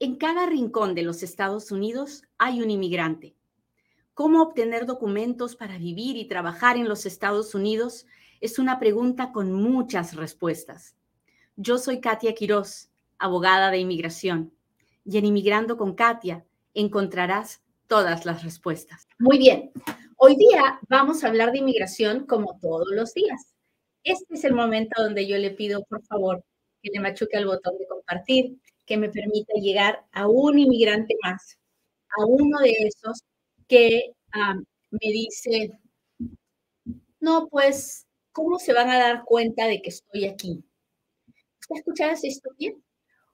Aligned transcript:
En 0.00 0.14
cada 0.14 0.46
rincón 0.46 0.94
de 0.94 1.02
los 1.02 1.24
Estados 1.24 1.72
Unidos 1.72 2.22
hay 2.38 2.62
un 2.62 2.70
inmigrante. 2.70 3.34
¿Cómo 4.14 4.42
obtener 4.42 4.86
documentos 4.86 5.56
para 5.56 5.76
vivir 5.76 6.16
y 6.16 6.28
trabajar 6.28 6.76
en 6.76 6.88
los 6.88 7.04
Estados 7.04 7.52
Unidos? 7.52 8.06
Es 8.40 8.60
una 8.60 8.78
pregunta 8.78 9.32
con 9.32 9.52
muchas 9.52 10.14
respuestas. 10.14 10.94
Yo 11.56 11.78
soy 11.78 12.00
Katia 12.00 12.32
Quiroz, 12.32 12.90
abogada 13.18 13.72
de 13.72 13.78
inmigración, 13.78 14.52
y 15.04 15.18
en 15.18 15.24
Inmigrando 15.24 15.76
con 15.76 15.96
Katia 15.96 16.44
encontrarás 16.74 17.60
todas 17.88 18.24
las 18.24 18.44
respuestas. 18.44 19.08
Muy 19.18 19.36
bien, 19.36 19.72
hoy 20.16 20.36
día 20.36 20.78
vamos 20.88 21.24
a 21.24 21.26
hablar 21.28 21.50
de 21.50 21.58
inmigración 21.58 22.24
como 22.24 22.56
todos 22.60 22.86
los 22.92 23.14
días. 23.14 23.52
Este 24.04 24.34
es 24.34 24.44
el 24.44 24.54
momento 24.54 25.02
donde 25.02 25.26
yo 25.26 25.36
le 25.38 25.50
pido, 25.50 25.84
por 25.86 26.04
favor, 26.04 26.44
que 26.82 26.90
le 26.92 27.00
machuque 27.00 27.36
al 27.36 27.46
botón 27.46 27.76
de 27.78 27.88
compartir 27.88 28.58
que 28.88 28.96
me 28.96 29.10
permita 29.10 29.52
llegar 29.60 30.04
a 30.12 30.26
un 30.26 30.58
inmigrante 30.58 31.14
más, 31.22 31.58
a 32.18 32.24
uno 32.26 32.58
de 32.60 32.70
esos 32.70 33.22
que 33.68 34.12
ah, 34.32 34.54
me 34.90 35.12
dice, 35.12 35.78
no, 37.20 37.48
pues, 37.48 38.06
¿cómo 38.32 38.58
se 38.58 38.72
van 38.72 38.88
a 38.88 38.98
dar 38.98 39.24
cuenta 39.24 39.66
de 39.66 39.82
que 39.82 39.90
estoy 39.90 40.24
aquí? 40.24 40.64
¿Usted 41.60 41.74
ha 41.74 41.78
escuchado 41.78 42.12
esa 42.12 42.26
historia? 42.26 42.72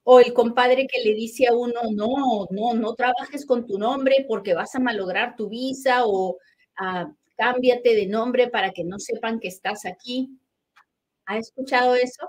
O 0.02 0.20
el 0.20 0.34
compadre 0.34 0.86
que 0.88 1.02
le 1.02 1.14
dice 1.14 1.46
a 1.46 1.54
uno, 1.54 1.80
no, 1.92 2.46
no, 2.50 2.74
no 2.74 2.94
trabajes 2.94 3.46
con 3.46 3.66
tu 3.66 3.78
nombre 3.78 4.26
porque 4.28 4.54
vas 4.54 4.74
a 4.74 4.80
malograr 4.80 5.36
tu 5.36 5.48
visa 5.48 6.02
o 6.04 6.36
ah, 6.78 7.10
cámbiate 7.36 7.94
de 7.94 8.06
nombre 8.06 8.48
para 8.48 8.72
que 8.72 8.84
no 8.84 8.98
sepan 8.98 9.38
que 9.38 9.48
estás 9.48 9.86
aquí. 9.86 10.36
¿Ha 11.26 11.38
escuchado 11.38 11.94
eso? 11.94 12.28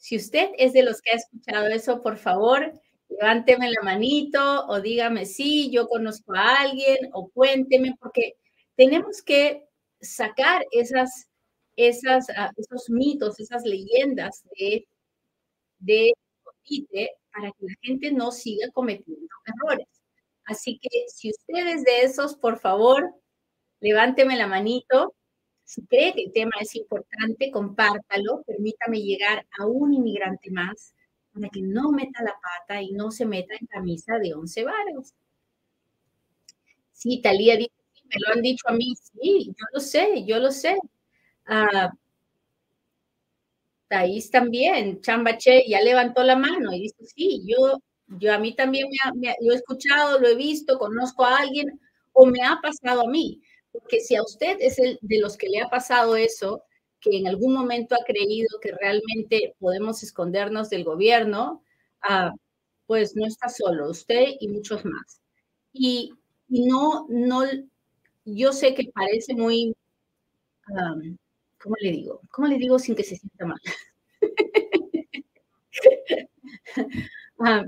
Si 0.00 0.16
usted 0.16 0.50
es 0.58 0.72
de 0.72 0.82
los 0.82 1.02
que 1.02 1.10
ha 1.12 1.16
escuchado 1.16 1.66
eso, 1.68 2.00
por 2.02 2.16
favor, 2.16 2.72
levánteme 3.10 3.70
la 3.70 3.82
manito 3.82 4.66
o 4.66 4.80
dígame 4.80 5.26
sí, 5.26 5.70
yo 5.70 5.88
conozco 5.88 6.34
a 6.34 6.60
alguien 6.62 6.96
o 7.12 7.28
cuénteme, 7.30 7.94
porque 8.00 8.34
tenemos 8.76 9.22
que 9.22 9.68
sacar 10.00 10.64
esas, 10.72 11.28
esas, 11.76 12.26
ah, 12.36 12.50
esos 12.56 12.88
mitos, 12.88 13.38
esas 13.40 13.64
leyendas 13.64 14.42
de, 14.58 14.86
de 15.78 16.12
para 17.32 17.50
que 17.52 17.66
la 17.66 17.74
gente 17.82 18.10
no 18.12 18.30
siga 18.32 18.68
cometiendo 18.72 19.26
errores. 19.46 19.86
Así 20.46 20.78
que 20.80 20.88
si 21.08 21.30
usted 21.30 21.66
es 21.74 21.84
de 21.84 22.02
esos, 22.02 22.36
por 22.36 22.58
favor, 22.58 23.14
levánteme 23.80 24.36
la 24.36 24.46
manito 24.46 25.14
si 25.70 25.82
cree 25.86 26.12
que 26.12 26.24
el 26.24 26.32
tema 26.32 26.50
es 26.60 26.74
importante, 26.74 27.52
compártalo, 27.52 28.42
permítame 28.44 29.00
llegar 29.02 29.46
a 29.56 29.66
un 29.66 29.94
inmigrante 29.94 30.50
más 30.50 30.96
para 31.32 31.48
que 31.48 31.62
no 31.62 31.92
meta 31.92 32.24
la 32.24 32.34
pata 32.42 32.82
y 32.82 32.90
no 32.90 33.12
se 33.12 33.24
meta 33.24 33.54
en 33.54 33.68
camisa 33.68 34.18
de 34.18 34.34
once 34.34 34.64
varos. 34.64 35.14
Sí, 36.90 37.20
Talía 37.22 37.56
dice, 37.56 37.70
me 38.06 38.16
lo 38.18 38.34
han 38.34 38.42
dicho 38.42 38.68
a 38.68 38.72
mí, 38.72 38.96
sí, 38.96 39.46
yo 39.56 39.64
lo 39.72 39.78
sé, 39.78 40.24
yo 40.26 40.40
lo 40.40 40.50
sé. 40.50 40.76
Uh, 41.48 41.88
Thais 43.86 44.28
también, 44.28 45.00
Chambache 45.00 45.68
ya 45.68 45.80
levantó 45.82 46.24
la 46.24 46.34
mano 46.34 46.72
y 46.72 46.80
dice, 46.80 47.04
sí, 47.14 47.44
yo, 47.46 47.80
yo 48.08 48.34
a 48.34 48.38
mí 48.38 48.56
también 48.56 48.88
me, 49.14 49.28
he 49.28 49.54
escuchado, 49.54 50.18
lo 50.18 50.26
he 50.26 50.34
visto, 50.34 50.80
conozco 50.80 51.24
a 51.24 51.38
alguien 51.38 51.80
o 52.12 52.26
me 52.26 52.42
ha 52.42 52.58
pasado 52.60 53.06
a 53.06 53.08
mí. 53.08 53.40
Porque 53.74 54.00
si 54.00 54.16
a 54.16 54.22
usted 54.22 54.56
es 54.60 54.78
el 54.78 54.98
de 55.02 55.18
los 55.20 55.36
que 55.36 55.48
le 55.48 55.60
ha 55.60 55.68
pasado 55.68 56.16
eso, 56.16 56.64
que 57.00 57.16
en 57.18 57.28
algún 57.28 57.54
momento 57.54 57.94
ha 57.94 58.04
creído 58.04 58.48
que 58.60 58.72
realmente 58.72 59.54
podemos 59.58 60.02
escondernos 60.02 60.70
del 60.70 60.84
gobierno, 60.84 61.62
ah, 62.02 62.32
pues 62.86 63.14
no 63.16 63.26
está 63.26 63.48
solo, 63.48 63.90
usted 63.90 64.26
y 64.40 64.48
muchos 64.48 64.84
más. 64.84 65.20
Y, 65.72 66.12
no, 66.48 67.06
no, 67.10 67.42
yo 68.24 68.52
sé 68.52 68.74
que 68.74 68.90
parece 68.94 69.34
muy, 69.34 69.74
¿cómo 71.62 71.76
le 71.80 71.92
digo? 71.92 72.20
¿Cómo 72.32 72.48
le 72.48 72.58
digo 72.58 72.78
sin 72.78 72.94
que 72.96 73.04
se 73.04 73.16
sienta 73.16 73.46
mal? 73.46 73.60
Ah, 77.40 77.64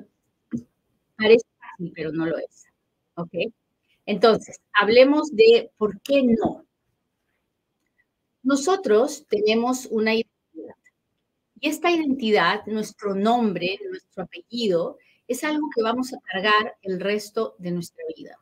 parece 1.17 1.47
fácil, 1.59 1.93
pero 1.95 2.13
no 2.13 2.27
lo 2.27 2.37
es. 2.39 2.67
¿Ok? 3.17 3.33
Entonces, 4.07 4.61
hablemos 4.73 5.31
de 5.33 5.71
por 5.77 6.01
qué 6.03 6.23
no. 6.23 6.65
Nosotros 8.43 9.25
tenemos 9.29 9.87
una 9.87 10.15
identidad 10.15 10.33
y 11.63 11.69
esta 11.69 11.93
identidad, 11.93 12.67
nuestro 12.67 13.15
nombre, 13.15 13.79
nuestro 13.89 14.25
apellido, 14.25 14.99
es 15.29 15.45
algo 15.45 15.69
que 15.73 15.81
vamos 15.81 16.13
a 16.13 16.19
cargar 16.21 16.77
el 16.83 16.99
resto 16.99 17.55
de 17.59 17.71
nuestra 17.71 18.05
vida. 18.17 18.37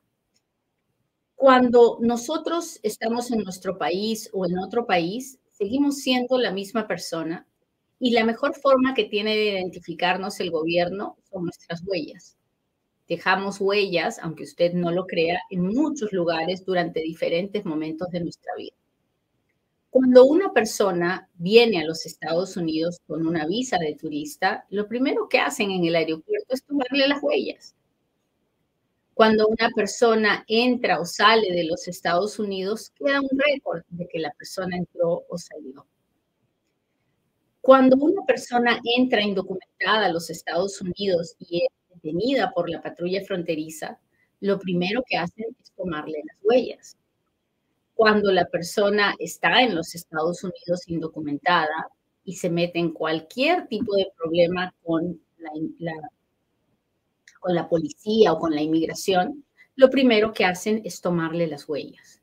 Cuando 1.36 1.98
nosotros 2.00 2.80
estamos 2.82 3.30
en 3.30 3.40
nuestro 3.40 3.76
país 3.76 4.30
o 4.32 4.46
en 4.46 4.58
otro 4.58 4.86
país, 4.86 5.38
seguimos 5.50 5.98
siendo 5.98 6.38
la 6.38 6.50
misma 6.50 6.88
persona 6.88 7.46
y 7.98 8.12
la 8.12 8.24
mejor 8.24 8.54
forma 8.54 8.94
que 8.94 9.04
tiene 9.04 9.36
de 9.36 9.50
identificarnos 9.50 10.40
el 10.40 10.50
gobierno 10.50 11.18
son 11.30 11.44
nuestras 11.44 11.82
huellas 11.86 12.39
dejamos 13.10 13.60
huellas, 13.60 14.20
aunque 14.20 14.44
usted 14.44 14.72
no 14.72 14.92
lo 14.92 15.04
crea, 15.04 15.40
en 15.50 15.66
muchos 15.66 16.12
lugares 16.12 16.64
durante 16.64 17.00
diferentes 17.00 17.64
momentos 17.64 18.08
de 18.10 18.20
nuestra 18.20 18.54
vida. 18.56 18.76
Cuando 19.90 20.24
una 20.26 20.52
persona 20.52 21.28
viene 21.34 21.80
a 21.80 21.84
los 21.84 22.06
Estados 22.06 22.56
Unidos 22.56 23.00
con 23.08 23.26
una 23.26 23.48
visa 23.48 23.78
de 23.78 23.96
turista, 23.96 24.64
lo 24.70 24.86
primero 24.86 25.28
que 25.28 25.40
hacen 25.40 25.72
en 25.72 25.84
el 25.84 25.96
aeropuerto 25.96 26.54
es 26.54 26.62
tomarle 26.62 27.08
las 27.08 27.20
huellas. 27.20 27.74
Cuando 29.12 29.48
una 29.48 29.70
persona 29.74 30.44
entra 30.46 31.00
o 31.00 31.04
sale 31.04 31.50
de 31.50 31.64
los 31.64 31.88
Estados 31.88 32.38
Unidos, 32.38 32.92
queda 32.94 33.20
un 33.20 33.36
récord 33.36 33.82
de 33.88 34.06
que 34.06 34.20
la 34.20 34.30
persona 34.30 34.76
entró 34.76 35.24
o 35.28 35.36
salió. 35.36 35.84
Cuando 37.60 37.96
una 37.96 38.24
persona 38.24 38.80
entra 38.96 39.20
indocumentada 39.20 40.06
a 40.06 40.12
los 40.12 40.30
Estados 40.30 40.80
Unidos 40.80 41.34
y 41.40 41.64
es 41.64 41.79
detenida 42.02 42.52
por 42.54 42.68
la 42.68 42.82
patrulla 42.82 43.22
fronteriza, 43.24 43.98
lo 44.40 44.58
primero 44.58 45.02
que 45.06 45.16
hacen 45.16 45.46
es 45.60 45.72
tomarle 45.72 46.22
las 46.26 46.36
huellas. 46.42 46.96
Cuando 47.94 48.32
la 48.32 48.46
persona 48.46 49.14
está 49.18 49.62
en 49.62 49.74
los 49.74 49.94
Estados 49.94 50.42
Unidos 50.42 50.88
indocumentada 50.88 51.88
y 52.24 52.36
se 52.36 52.48
mete 52.48 52.78
en 52.78 52.92
cualquier 52.92 53.66
tipo 53.68 53.94
de 53.94 54.06
problema 54.16 54.74
con 54.82 55.20
la, 55.78 55.92
con 57.38 57.54
la 57.54 57.68
policía 57.68 58.32
o 58.32 58.38
con 58.38 58.54
la 58.54 58.62
inmigración, 58.62 59.44
lo 59.76 59.90
primero 59.90 60.32
que 60.32 60.44
hacen 60.44 60.80
es 60.84 61.00
tomarle 61.00 61.46
las 61.46 61.68
huellas. 61.68 62.20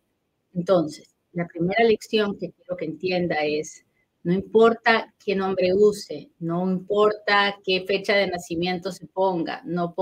Entonces, 0.54 1.16
la 1.34 1.48
primera 1.48 1.84
lección 1.84 2.38
que 2.40 2.52
quiero 2.52 2.76
que 2.78 2.86
entienda 2.86 3.36
es, 3.42 3.86
no 4.28 4.34
importa 4.34 5.14
qué 5.24 5.38
nombre 5.38 5.74
use, 5.74 6.30
no 6.40 6.70
importa 6.70 7.58
qué 7.64 7.86
fecha 7.88 8.14
de 8.14 8.28
nacimiento 8.28 8.92
se 8.92 9.08
ponga, 9.08 9.62
no, 9.64 9.96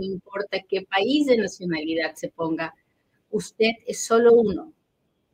importa 0.00 0.58
qué 0.68 0.82
país 0.82 1.26
de 1.26 1.36
nacionalidad 1.36 2.14
se 2.14 2.28
ponga, 2.28 2.72
usted 3.30 3.70
es 3.84 4.06
solo 4.06 4.34
uno 4.34 4.72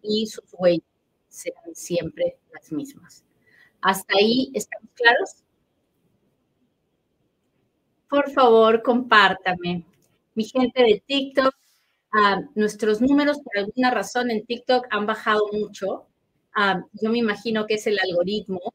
y 0.00 0.26
sus 0.28 0.44
huellas 0.52 0.88
serán 1.28 1.74
siempre 1.74 2.38
las 2.50 2.72
mismas. 2.72 3.22
¿Hasta 3.82 4.14
ahí 4.16 4.50
estamos 4.54 4.88
claros? 4.94 5.44
Por 8.08 8.30
favor, 8.30 8.82
compártame. 8.82 9.84
Mi 10.34 10.44
gente 10.44 10.82
de 10.84 11.02
TikTok, 11.06 11.54
ah, 12.14 12.40
nuestros 12.54 13.02
números 13.02 13.40
por 13.44 13.58
alguna 13.58 13.90
razón 13.90 14.30
en 14.30 14.46
TikTok 14.46 14.86
han 14.88 15.04
bajado 15.04 15.42
mucho. 15.52 16.07
Ah, 16.60 16.82
yo 16.92 17.10
me 17.10 17.18
imagino 17.18 17.66
que 17.66 17.74
es 17.74 17.86
el 17.86 18.00
algoritmo 18.00 18.74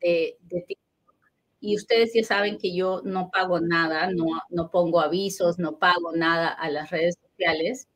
de, 0.00 0.38
TikTok. 0.48 1.14
Y 1.60 1.76
ustedes 1.76 2.12
ya 2.14 2.24
saben 2.24 2.56
que 2.56 2.74
yo 2.74 3.02
no 3.04 3.28
pago 3.30 3.60
nada, 3.60 4.10
no, 4.10 4.24
no 4.48 4.70
pongo 4.70 4.98
avisos, 4.98 5.58
no 5.58 5.78
pago 5.78 6.12
nada 6.16 6.48
a 6.48 6.70
las 6.70 6.90
redes 6.90 7.18
sociales. 7.20 7.86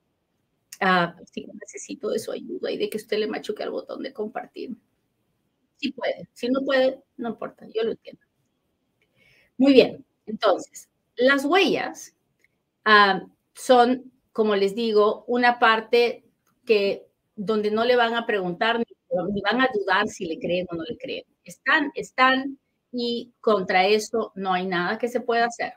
Así 0.80 1.46
que 1.46 1.52
necesito 1.54 2.10
de 2.10 2.18
su 2.18 2.30
ayuda 2.30 2.70
y 2.72 2.76
de 2.76 2.90
que 2.90 2.98
usted 2.98 3.18
le 3.20 3.26
machuque 3.26 3.62
al 3.62 3.70
botón 3.70 4.02
de 4.02 4.12
compartir. 4.12 4.76
Si 5.76 5.92
puede, 5.92 6.28
si 6.34 6.48
no 6.48 6.60
puede, 6.66 7.02
no 7.16 7.30
importa, 7.30 7.66
yo 7.74 7.84
lo 7.84 7.92
entiendo. 7.92 8.20
Muy 9.56 9.72
bien, 9.72 10.04
entonces, 10.26 10.90
las 11.16 11.46
huellas 11.46 12.14
ah, 12.84 13.26
son, 13.54 14.12
como 14.32 14.56
les 14.56 14.74
digo, 14.74 15.24
una 15.26 15.58
parte 15.58 16.26
que 16.66 17.06
donde 17.34 17.70
no 17.70 17.86
le 17.86 17.96
van 17.96 18.14
a 18.14 18.26
preguntar 18.26 18.78
ni 18.78 18.91
ni 19.32 19.40
van 19.42 19.60
a 19.60 19.68
dudar 19.72 20.08
si 20.08 20.26
le 20.26 20.38
creen 20.38 20.66
o 20.70 20.74
no 20.74 20.84
le 20.84 20.96
creen. 20.96 21.24
Están, 21.44 21.90
están 21.94 22.58
y 22.90 23.32
contra 23.40 23.86
eso 23.86 24.32
no 24.34 24.52
hay 24.52 24.66
nada 24.66 24.98
que 24.98 25.08
se 25.08 25.20
pueda 25.20 25.46
hacer. 25.46 25.74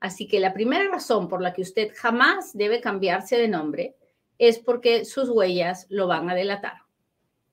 Así 0.00 0.28
que 0.28 0.40
la 0.40 0.52
primera 0.52 0.90
razón 0.90 1.28
por 1.28 1.42
la 1.42 1.52
que 1.52 1.62
usted 1.62 1.92
jamás 1.94 2.52
debe 2.52 2.80
cambiarse 2.80 3.36
de 3.36 3.48
nombre 3.48 3.96
es 4.38 4.58
porque 4.58 5.04
sus 5.04 5.28
huellas 5.28 5.86
lo 5.88 6.06
van 6.06 6.28
a 6.28 6.34
delatar. 6.34 6.82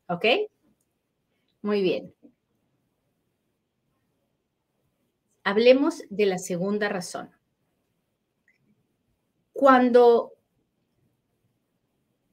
¿Ok? 0.08 0.25
Muy 1.62 1.81
bien. 1.81 2.14
Hablemos 5.46 6.04
de 6.10 6.25
la 6.25 6.38
segunda 6.38 6.90
razón. 6.90 7.31
Cuando 9.52 10.34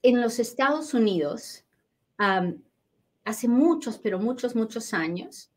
en 0.02 0.20
los 0.20 0.38
Estados 0.38 0.94
Unidos, 0.94 1.64
hace 3.30 3.48
muchos, 3.48 3.98
pero 3.98 4.18
muchos, 4.18 4.54
muchos 4.54 4.92
años, 4.92 5.50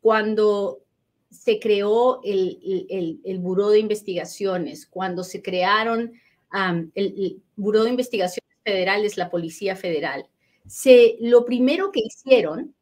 cuando 0.00 0.84
se 1.30 1.58
creó 1.58 2.20
el, 2.22 2.86
el, 2.88 3.20
el 3.24 3.38
Buró 3.38 3.70
de 3.70 3.80
Investigaciones, 3.80 4.86
cuando 4.86 5.24
se 5.24 5.42
crearon 5.42 6.12
el, 6.94 7.42
Buró 7.56 7.84
de 7.84 7.90
Investigaciones 7.90 8.50
Federales, 8.62 9.16
la 9.16 9.30
Policía 9.30 9.76
Federal, 9.76 10.28
se, 10.66 11.16
lo 11.20 11.44
primero 11.44 11.90
que 11.90 12.00
hicieron, 12.00 12.74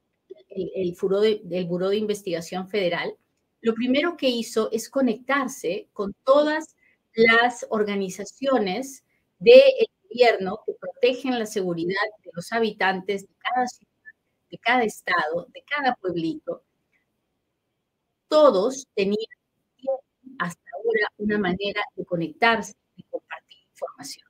el, 0.50 0.70
el 0.74 1.48
del 1.48 1.64
Buró 1.66 1.88
de 1.88 1.96
Investigación 1.96 2.68
Federal, 2.68 3.16
lo 3.62 3.74
primero 3.74 4.16
que 4.16 4.28
hizo 4.28 4.70
es 4.72 4.90
conectarse 4.90 5.88
con 5.92 6.14
todas 6.24 6.76
las 7.14 7.66
organizaciones 7.70 9.04
del 9.38 9.62
gobierno 10.08 10.60
que 10.66 10.74
protegen 10.74 11.38
la 11.38 11.46
seguridad 11.46 12.02
de 12.24 12.30
los 12.34 12.52
habitantes 12.52 13.22
de 13.22 13.34
cada 13.38 13.66
ciudad, 13.66 13.91
de 14.52 14.58
cada 14.58 14.84
estado, 14.84 15.48
de 15.52 15.64
cada 15.64 15.94
pueblito. 15.96 16.62
Todos 18.28 18.86
tenían 18.94 19.16
hasta 20.38 20.62
ahora 20.76 21.06
una 21.16 21.38
manera 21.38 21.82
de 21.96 22.04
conectarse 22.04 22.74
y 22.96 23.02
compartir 23.04 23.58
información. 23.70 24.28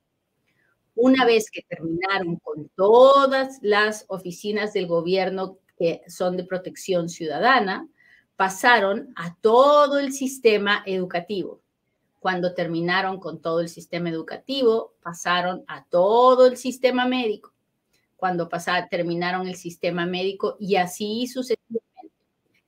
Una 0.94 1.24
vez 1.24 1.50
que 1.50 1.62
terminaron 1.62 2.36
con 2.36 2.68
todas 2.76 3.58
las 3.62 4.04
oficinas 4.08 4.72
del 4.72 4.86
gobierno 4.86 5.58
que 5.76 6.02
son 6.06 6.36
de 6.36 6.44
protección 6.44 7.08
ciudadana, 7.08 7.88
pasaron 8.36 9.12
a 9.16 9.34
todo 9.36 9.98
el 9.98 10.12
sistema 10.12 10.84
educativo. 10.86 11.60
Cuando 12.20 12.54
terminaron 12.54 13.18
con 13.18 13.40
todo 13.40 13.60
el 13.60 13.68
sistema 13.68 14.08
educativo, 14.10 14.94
pasaron 15.02 15.64
a 15.66 15.84
todo 15.86 16.46
el 16.46 16.56
sistema 16.56 17.06
médico. 17.06 17.51
Cuando 18.22 18.48
pasaron, 18.48 18.88
terminaron 18.88 19.48
el 19.48 19.56
sistema 19.56 20.06
médico 20.06 20.56
y 20.60 20.76
así 20.76 21.26
sucesivamente. 21.26 21.82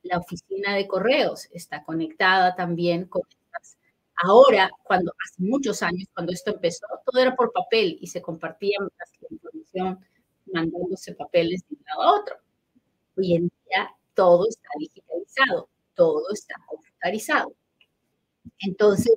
La 0.03 0.19
oficina 0.19 0.75
de 0.75 0.89
correos 0.89 1.47
está 1.53 1.85
conectada 1.85 2.57
también 2.57 3.05
con 3.05 3.23
estas. 3.31 3.79
Ahora, 4.17 4.69
cuando 4.83 5.13
hace 5.25 5.41
muchos 5.41 5.81
años, 5.85 6.09
cuando 6.13 6.33
esto 6.33 6.51
empezó, 6.51 6.89
todo 7.07 7.23
era 7.23 7.37
por 7.37 7.53
papel 7.53 7.99
y 8.01 8.09
se 8.09 8.21
compartía 8.21 8.79
la 8.81 8.89
información 9.31 10.05
mandándose 10.53 11.15
papeles 11.15 11.63
de 11.69 11.77
un 11.77 11.85
lado 11.87 12.03
a 12.03 12.21
otro. 12.21 12.37
Hoy 13.17 13.35
en 13.37 13.43
día 13.45 13.95
todo 14.15 14.49
está 14.49 14.69
digitalizado, 14.77 15.69
todo 15.95 16.33
está 16.33 16.57
computarizado. 16.67 17.55
Entonces, 18.59 19.15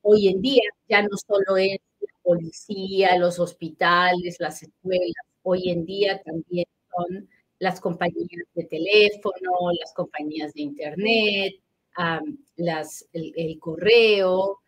hoy 0.00 0.26
en 0.26 0.42
día 0.42 0.64
ya 0.88 1.02
no 1.02 1.16
solo 1.16 1.56
es 1.56 1.78
policía, 2.22 3.18
los 3.18 3.38
hospitales, 3.38 4.36
las 4.38 4.62
escuelas, 4.62 5.26
hoy 5.42 5.70
en 5.70 5.84
día 5.84 6.20
también 6.22 6.66
son 6.90 7.28
las 7.58 7.80
compañías 7.80 8.46
de 8.54 8.64
teléfono, 8.64 9.50
las 9.78 9.92
compañías 9.94 10.52
de 10.54 10.62
internet, 10.62 11.54
el, 13.12 13.58
correo, 13.60 14.60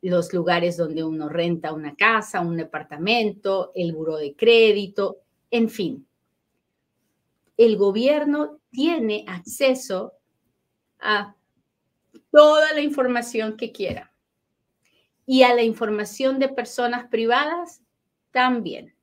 los 0.00 0.32
lugares 0.32 0.76
donde 0.76 1.04
uno 1.04 1.28
renta 1.28 1.72
una 1.72 1.94
casa, 1.94 2.40
un 2.40 2.56
departamento, 2.56 3.72
el 3.74 3.92
buro 3.92 4.16
de 4.16 4.34
crédito, 4.34 5.18
en 5.50 5.68
fin, 5.68 6.06
el 7.56 7.76
gobierno 7.76 8.60
tiene 8.70 9.24
acceso 9.28 10.14
a 10.98 11.36
toda 12.30 12.72
la 12.72 12.80
información 12.80 13.56
que 13.56 13.72
quiera 13.72 14.11
y 15.26 15.42
a 15.42 15.54
la 15.54 15.62
información 15.62 16.38
de 16.38 16.48
personas 16.48 17.08
privadas 17.08 17.80
también. 18.30 18.94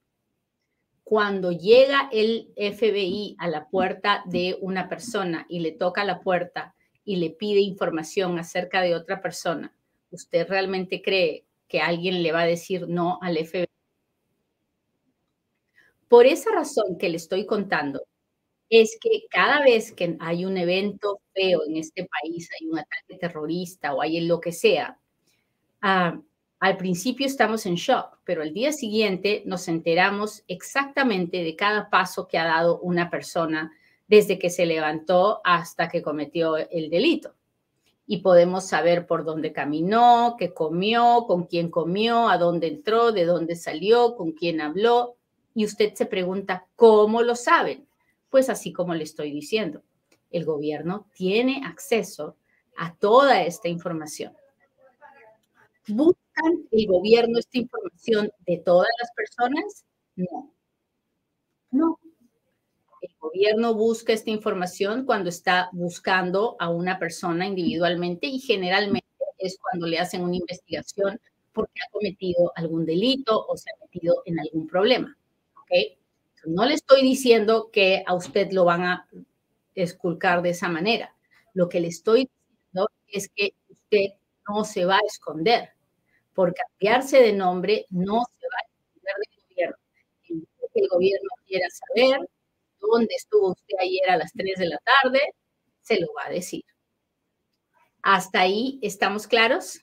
Cuando 1.04 1.52
llega 1.52 2.10
el 2.12 2.52
FBI 2.56 3.36
a 3.40 3.48
la 3.48 3.68
puerta 3.68 4.24
de 4.26 4.58
una 4.62 4.90
persona 4.90 5.46
y 5.50 5.60
le 5.60 5.72
toca 5.72 6.04
la 6.04 6.22
puerta 6.22 6.76
y 7.04 7.16
le 7.16 7.32
pide 7.32 7.62
información 7.62 8.38
acerca 8.38 8.82
de 8.82 8.96
otra 8.96 9.22
persona, 9.22 9.74
¿usted 10.12 10.48
realmente 10.48 11.02
cree 11.02 11.46
que 11.68 11.82
alguien 11.82 12.22
le 12.22 12.32
va 12.32 12.42
a 12.42 12.46
decir 12.46 12.88
no 12.88 13.18
al 13.22 13.38
FBI? 13.38 13.66
Por 16.08 16.26
esa 16.26 16.52
razón 16.52 16.98
que 16.98 17.10
le 17.10 17.18
estoy 17.18 17.46
contando, 17.46 18.04
es 18.70 18.98
que 19.02 19.26
cada 19.32 19.64
vez 19.64 19.92
que 19.92 20.16
hay 20.20 20.46
un 20.46 20.58
evento 20.58 21.22
feo 21.34 21.62
en 21.68 21.78
este 21.78 22.08
país, 22.08 22.50
hay 22.60 22.68
un 22.68 22.80
ataque 22.80 23.18
terrorista 23.20 23.94
o 23.96 24.02
hay 24.02 24.20
lo 24.22 24.40
que 24.40 24.52
sea, 24.52 25.00
ah, 25.82 26.20
al 26.60 26.76
principio 26.76 27.26
estamos 27.26 27.66
en 27.66 27.76
shock, 27.76 28.20
pero 28.26 28.42
al 28.42 28.54
día 28.54 28.74
siguiente 28.74 29.44
nos 29.46 29.70
enteramos 29.70 30.44
exactamente 30.48 31.44
de 31.44 31.56
cada 31.56 31.90
paso 31.90 32.28
que 32.28 32.38
ha 32.38 32.46
dado 32.46 32.80
una 32.82 33.10
persona 33.10 33.72
desde 34.10 34.38
que 34.38 34.50
se 34.50 34.66
levantó 34.66 35.40
hasta 35.46 35.88
que 35.88 36.02
cometió 36.02 36.58
el 36.58 36.90
delito. 36.90 37.36
Y 38.06 38.18
podemos 38.18 38.68
saber 38.68 39.06
por 39.06 39.24
dónde 39.24 39.54
caminó, 39.54 40.36
qué 40.38 40.54
comió, 40.54 41.26
con 41.28 41.44
quién 41.46 41.70
comió, 41.70 42.28
a 42.28 42.38
dónde 42.38 42.68
entró, 42.68 43.12
de 43.12 43.24
dónde 43.24 43.56
salió, 43.56 44.16
con 44.16 44.32
quién 44.32 44.60
habló. 44.60 45.16
Y 45.54 45.64
usted 45.64 45.94
se 45.94 46.08
pregunta, 46.08 46.68
¿cómo 46.76 47.22
lo 47.22 47.36
saben? 47.36 47.88
Pues 48.30 48.50
así 48.50 48.74
como 48.74 48.96
le 48.96 49.04
estoy 49.04 49.32
diciendo, 49.32 49.84
el 50.32 50.44
gobierno 50.44 51.08
tiene 51.14 51.62
acceso 51.66 52.36
a 52.76 52.96
toda 52.96 53.44
esta 53.44 53.70
información. 53.70 54.34
¿Buscan 55.90 56.68
el 56.72 56.88
gobierno 56.88 57.40
esta 57.40 57.58
información 57.58 58.32
de 58.46 58.58
todas 58.58 58.90
las 59.02 59.12
personas? 59.16 59.86
No. 60.16 60.54
No. 61.72 62.00
El 63.02 63.10
gobierno 63.20 63.74
busca 63.74 64.14
esta 64.14 64.30
información 64.30 65.06
cuando 65.06 65.30
está 65.30 65.70
buscando 65.74 66.56
a 66.60 66.70
una 66.70 67.00
persona 67.00 67.48
individualmente 67.48 68.28
y 68.28 68.40
generalmente 68.40 69.08
es 69.38 69.58
cuando 69.60 69.88
le 69.88 70.00
hacen 70.00 70.22
una 70.22 70.36
investigación 70.36 71.20
porque 71.54 71.80
ha 71.88 71.92
cometido 71.92 72.52
algún 72.56 72.86
delito 72.86 73.46
o 73.48 73.58
se 73.58 73.70
ha 73.72 73.80
metido 73.82 74.22
en 74.26 74.40
algún 74.40 74.68
problema. 74.68 75.18
¿Ok? 75.62 75.98
No 76.46 76.66
le 76.66 76.76
estoy 76.76 77.02
diciendo 77.02 77.70
que 77.72 78.04
a 78.06 78.14
usted 78.14 78.52
lo 78.52 78.66
van 78.66 78.84
a 78.84 79.08
esculcar 79.76 80.42
de 80.42 80.52
esa 80.52 80.70
manera. 80.70 81.16
Lo 81.54 81.70
que 81.70 81.80
le 81.80 81.88
estoy 81.88 82.30
diciendo 82.30 82.90
es 83.08 83.30
que 83.36 83.54
usted 83.70 84.14
no 84.48 84.64
se 84.66 84.86
va 84.86 84.98
a 84.98 85.06
esconder. 85.08 85.70
Por 86.40 86.54
cambiarse 86.54 87.22
de 87.22 87.34
nombre, 87.34 87.86
no 87.90 88.24
se 88.40 88.48
va 88.48 88.56
a 88.56 88.66
esconder 88.66 89.14
del 89.20 89.44
gobierno. 89.44 89.78
El 90.74 90.88
gobierno 90.88 91.30
quiera 91.46 91.68
saber 91.70 92.30
dónde 92.80 93.14
estuvo 93.14 93.52
usted 93.52 93.76
ayer 93.78 94.10
a 94.10 94.16
las 94.16 94.32
3 94.32 94.58
de 94.58 94.68
la 94.68 94.78
tarde, 94.78 95.20
se 95.82 96.00
lo 96.00 96.08
va 96.18 96.28
a 96.28 96.30
decir. 96.30 96.64
¿Hasta 98.02 98.40
ahí 98.40 98.80
estamos 98.82 99.28
claros? 99.28 99.82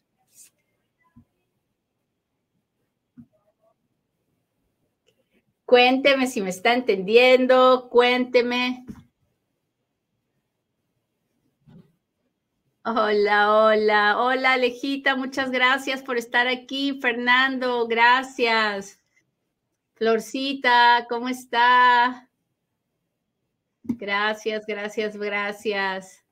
Cuénteme 5.67 6.27
si 6.27 6.41
me 6.41 6.49
está 6.49 6.73
entendiendo, 6.73 7.91
cuénteme. 7.91 8.87
Hola, 12.89 13.53
hola, 13.53 14.17
hola 14.17 14.53
Alejita, 14.53 15.17
muchas 15.17 15.51
gracias 15.51 16.05
por 16.05 16.19
estar 16.19 16.47
aquí. 16.47 17.01
Fernando, 17.01 17.89
gracias. 17.89 19.01
Florcita, 19.95 21.05
¿cómo 21.09 21.29
está? 21.29 22.31
Gracias, 23.83 24.67
gracias, 24.69 25.17
gracias. 25.17 26.25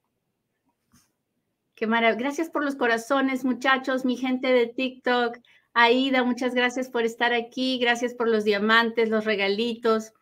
Qué 1.75 1.89
maravilla. 1.89 2.21
Gracias 2.21 2.51
por 2.51 2.63
los 2.65 2.77
corazones, 2.77 3.45
muchachos, 3.45 4.05
mi 4.05 4.17
gente 4.17 4.53
de 4.53 4.69
TikTok. 4.69 5.39
Aida, 5.73 6.23
muchas 6.23 6.55
gracias 6.55 6.89
por 6.89 7.03
estar 7.03 7.33
aquí, 7.33 7.81
gracias 7.81 8.15
por 8.15 8.29
los 8.29 8.45
diamantes, 8.45 9.09
los 9.09 9.25
regalitos. 9.25 10.13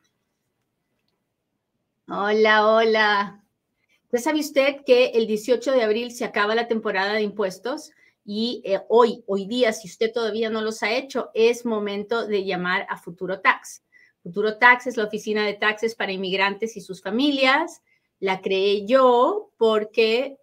Hola, 2.08 2.66
hola. 2.66 3.41
¿Ya 4.12 4.18
sabe 4.18 4.40
usted 4.40 4.84
que 4.84 5.06
el 5.14 5.26
18 5.26 5.72
de 5.72 5.82
abril 5.82 6.12
se 6.12 6.26
acaba 6.26 6.54
la 6.54 6.68
temporada 6.68 7.14
de 7.14 7.22
impuestos? 7.22 7.92
Y 8.26 8.60
eh, 8.66 8.78
hoy, 8.90 9.24
hoy 9.26 9.46
día, 9.46 9.72
si 9.72 9.88
usted 9.88 10.12
todavía 10.12 10.50
no 10.50 10.60
los 10.60 10.82
ha 10.82 10.92
hecho, 10.92 11.30
es 11.32 11.64
momento 11.64 12.26
de 12.26 12.44
llamar 12.44 12.86
a 12.90 12.98
Futuro 12.98 13.40
Tax. 13.40 13.82
Futuro 14.22 14.58
Tax 14.58 14.86
es 14.86 14.98
la 14.98 15.04
oficina 15.04 15.46
de 15.46 15.54
taxes 15.54 15.94
para 15.94 16.12
inmigrantes 16.12 16.76
y 16.76 16.82
sus 16.82 17.00
familias. 17.00 17.80
La 18.20 18.42
creé 18.42 18.84
yo 18.84 19.50
porque 19.56 20.36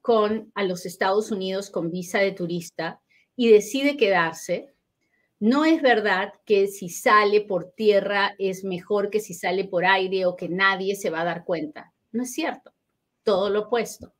con, 0.00 0.50
a 0.54 0.64
los 0.64 0.84
Estados 0.86 1.30
Unidos 1.30 1.70
con 1.70 1.90
visa 1.90 2.18
de 2.18 2.32
turista 2.32 3.01
y 3.36 3.48
decide 3.48 3.96
quedarse, 3.96 4.72
no 5.44 5.64
es 5.64 5.82
verdad 5.82 6.32
que 6.46 6.68
si 6.68 6.88
sale 6.88 7.40
por 7.40 7.72
tierra 7.72 8.36
es 8.38 8.62
mejor 8.62 9.10
que 9.10 9.18
si 9.18 9.34
sale 9.34 9.64
por 9.64 9.84
aire 9.84 10.24
o 10.24 10.36
que 10.36 10.48
nadie 10.48 10.94
se 10.94 11.10
va 11.10 11.22
a 11.22 11.24
dar 11.24 11.44
cuenta. 11.44 11.92
No 12.12 12.22
es 12.22 12.32
cierto. 12.32 12.72
Todo 13.24 13.50
lo 13.50 13.62
opuesto. 13.62 14.14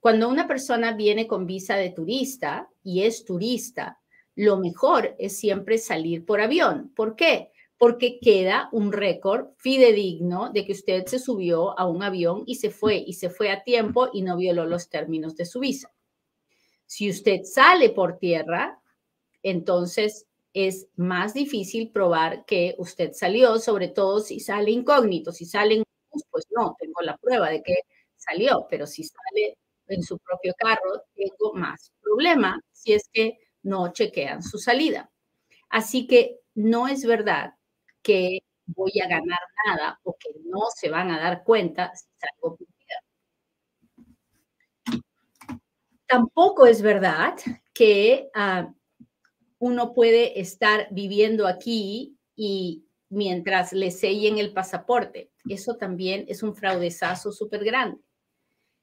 Cuando 0.00 0.28
una 0.28 0.46
persona 0.46 0.92
viene 0.92 1.26
con 1.26 1.46
visa 1.46 1.76
de 1.76 1.88
turista 1.88 2.68
y 2.82 3.04
es 3.04 3.24
turista, 3.24 3.98
lo 4.34 4.58
mejor 4.58 5.16
es 5.18 5.38
siempre 5.38 5.78
salir 5.78 6.26
por 6.26 6.40
avión. 6.40 6.92
¿Por 6.94 7.16
qué? 7.16 7.50
Porque 7.78 8.20
queda 8.20 8.68
un 8.70 8.92
récord 8.92 9.48
fidedigno 9.56 10.52
de 10.52 10.66
que 10.66 10.72
usted 10.72 11.06
se 11.06 11.18
subió 11.18 11.78
a 11.78 11.86
un 11.86 12.02
avión 12.02 12.42
y 12.46 12.56
se 12.56 12.70
fue, 12.70 12.96
y 12.96 13.14
se 13.14 13.30
fue 13.30 13.50
a 13.50 13.64
tiempo 13.64 14.10
y 14.12 14.20
no 14.20 14.36
violó 14.36 14.66
los 14.66 14.90
términos 14.90 15.34
de 15.34 15.46
su 15.46 15.60
visa. 15.60 15.90
Si 16.90 17.10
usted 17.10 17.42
sale 17.44 17.90
por 17.90 18.18
tierra, 18.18 18.80
entonces 19.42 20.26
es 20.54 20.88
más 20.96 21.34
difícil 21.34 21.90
probar 21.92 22.46
que 22.46 22.74
usted 22.78 23.12
salió, 23.12 23.58
sobre 23.58 23.88
todo 23.88 24.20
si 24.20 24.40
sale 24.40 24.70
incógnito. 24.70 25.30
Si 25.32 25.44
sale 25.44 25.74
en 25.76 25.84
pues 26.30 26.46
no, 26.56 26.74
tengo 26.80 27.02
la 27.02 27.16
prueba 27.18 27.50
de 27.50 27.62
que 27.62 27.74
salió, 28.16 28.66
pero 28.70 28.86
si 28.86 29.04
sale 29.04 29.58
en 29.88 30.02
su 30.02 30.18
propio 30.18 30.54
carro, 30.58 31.04
tengo 31.14 31.52
más 31.54 31.92
problema 32.00 32.58
si 32.72 32.94
es 32.94 33.08
que 33.12 33.38
no 33.62 33.92
chequean 33.92 34.42
su 34.42 34.58
salida. 34.58 35.10
Así 35.70 36.06
que 36.06 36.40
no 36.54 36.88
es 36.88 37.04
verdad 37.04 37.54
que 38.02 38.40
voy 38.66 38.92
a 39.04 39.08
ganar 39.08 39.40
nada 39.66 40.00
o 40.04 40.16
que 40.18 40.30
no 40.46 40.62
se 40.74 40.88
van 40.90 41.10
a 41.10 41.20
dar 41.20 41.44
cuenta 41.44 41.92
si 41.94 42.06
salgo 42.18 42.58
Tampoco 46.08 46.66
es 46.66 46.80
verdad 46.80 47.34
que 47.74 48.30
ah, 48.34 48.72
uno 49.58 49.92
puede 49.92 50.40
estar 50.40 50.88
viviendo 50.90 51.46
aquí 51.46 52.16
y 52.34 52.84
mientras 53.10 53.72
le 53.72 53.90
sellen 53.90 54.38
el 54.38 54.52
pasaporte. 54.52 55.30
Eso 55.48 55.76
también 55.76 56.24
es 56.28 56.42
un 56.42 56.54
fraudezazo 56.54 57.32
súper 57.32 57.64
grande. 57.64 58.00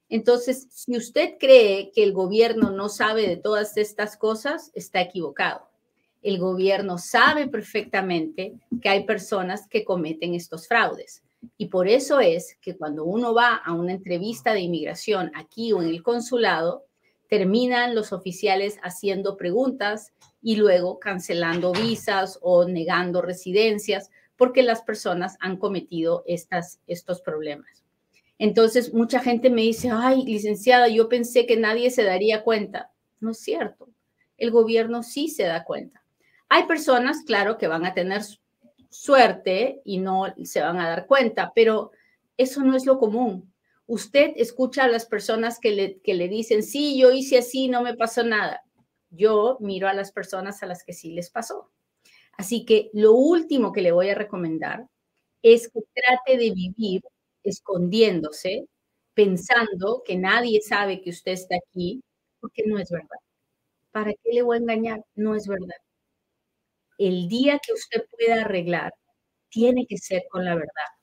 Entonces, 0.08 0.68
si 0.70 0.96
usted 0.96 1.34
cree 1.38 1.90
que 1.92 2.04
el 2.04 2.12
gobierno 2.12 2.70
no 2.70 2.88
sabe 2.88 3.26
de 3.28 3.36
todas 3.36 3.76
estas 3.76 4.16
cosas, 4.16 4.70
está 4.74 5.00
equivocado. 5.00 5.68
El 6.22 6.38
gobierno 6.38 6.98
sabe 6.98 7.48
perfectamente 7.48 8.54
que 8.80 8.88
hay 8.88 9.04
personas 9.04 9.66
que 9.68 9.84
cometen 9.84 10.34
estos 10.34 10.68
fraudes. 10.68 11.22
Y 11.56 11.66
por 11.66 11.88
eso 11.88 12.20
es 12.20 12.56
que 12.60 12.76
cuando 12.76 13.04
uno 13.04 13.34
va 13.34 13.56
a 13.56 13.72
una 13.72 13.92
entrevista 13.92 14.52
de 14.52 14.60
inmigración 14.60 15.32
aquí 15.34 15.72
o 15.72 15.82
en 15.82 15.88
el 15.88 16.02
consulado, 16.02 16.84
terminan 17.28 17.94
los 17.94 18.12
oficiales 18.12 18.78
haciendo 18.82 19.36
preguntas 19.36 20.12
y 20.42 20.56
luego 20.56 20.98
cancelando 20.98 21.72
visas 21.72 22.38
o 22.42 22.66
negando 22.66 23.22
residencias 23.22 24.10
porque 24.36 24.62
las 24.62 24.82
personas 24.82 25.36
han 25.40 25.56
cometido 25.56 26.22
estas, 26.26 26.80
estos 26.86 27.20
problemas. 27.20 27.84
Entonces, 28.38 28.92
mucha 28.92 29.20
gente 29.20 29.48
me 29.48 29.62
dice, 29.62 29.90
ay, 29.90 30.24
licenciada, 30.24 30.88
yo 30.88 31.08
pensé 31.08 31.46
que 31.46 31.56
nadie 31.56 31.90
se 31.90 32.02
daría 32.02 32.42
cuenta. 32.42 32.92
No 33.18 33.30
es 33.30 33.38
cierto. 33.38 33.88
El 34.36 34.50
gobierno 34.50 35.02
sí 35.02 35.28
se 35.28 35.44
da 35.44 35.64
cuenta. 35.64 36.02
Hay 36.48 36.64
personas, 36.64 37.22
claro, 37.24 37.56
que 37.56 37.66
van 37.66 37.86
a 37.86 37.94
tener 37.94 38.22
suerte 38.90 39.80
y 39.84 39.98
no 39.98 40.26
se 40.44 40.60
van 40.60 40.78
a 40.78 40.88
dar 40.88 41.06
cuenta, 41.06 41.52
pero 41.54 41.92
eso 42.36 42.62
no 42.62 42.76
es 42.76 42.84
lo 42.84 42.98
común. 42.98 43.52
Usted 43.88 44.32
escucha 44.36 44.84
a 44.84 44.88
las 44.88 45.06
personas 45.06 45.60
que 45.60 45.70
le, 45.70 46.00
que 46.00 46.14
le 46.14 46.28
dicen, 46.28 46.62
sí, 46.62 46.98
yo 46.98 47.12
hice 47.12 47.38
así, 47.38 47.68
no 47.68 47.82
me 47.82 47.94
pasó 47.96 48.24
nada. 48.24 48.62
Yo 49.10 49.58
miro 49.60 49.88
a 49.88 49.94
las 49.94 50.12
personas 50.12 50.62
a 50.62 50.66
las 50.66 50.82
que 50.84 50.92
sí 50.92 51.12
les 51.12 51.30
pasó. 51.30 51.70
Así 52.38 52.64
que 52.66 52.90
lo 52.94 53.12
último 53.14 53.72
que 53.72 53.82
le 53.82 53.92
voy 53.92 54.10
a 54.10 54.14
recomendar 54.16 54.86
es 55.42 55.70
que 55.70 55.80
trate 55.94 56.38
de 56.38 56.52
vivir 56.52 57.02
escondiéndose, 57.44 58.66
pensando 59.14 60.02
que 60.06 60.16
nadie 60.18 60.60
sabe 60.62 61.02
que 61.02 61.10
usted 61.10 61.32
está 61.32 61.56
aquí, 61.56 62.02
porque 62.40 62.64
no 62.66 62.78
es 62.78 62.90
verdad. 62.90 63.18
¿Para 63.92 64.12
qué 64.14 64.32
le 64.34 64.42
voy 64.42 64.58
a 64.58 64.60
engañar? 64.60 65.04
No 65.16 65.34
es 65.36 65.48
verdad. 65.48 65.76
El 66.98 67.26
día 67.28 67.58
que 67.58 67.72
usted 67.72 68.04
pueda 68.10 68.42
arreglar, 68.42 68.92
tiene 69.50 69.86
que 69.86 69.98
ser 69.98 70.24
con 70.30 70.44
la 70.44 70.54
verdad. 70.54 70.95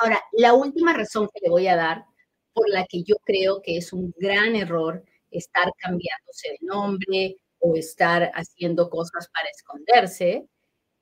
Ahora, 0.00 0.20
la 0.32 0.54
última 0.54 0.92
razón 0.92 1.28
que 1.32 1.40
le 1.42 1.50
voy 1.50 1.66
a 1.68 1.76
dar 1.76 2.04
por 2.52 2.68
la 2.70 2.84
que 2.86 3.02
yo 3.04 3.16
creo 3.24 3.60
que 3.62 3.76
es 3.78 3.92
un 3.92 4.12
gran 4.18 4.56
error 4.56 5.04
estar 5.30 5.70
cambiándose 5.78 6.50
de 6.50 6.58
nombre 6.62 7.36
o 7.60 7.76
estar 7.76 8.30
haciendo 8.34 8.90
cosas 8.90 9.28
para 9.32 9.48
esconderse, 9.50 10.46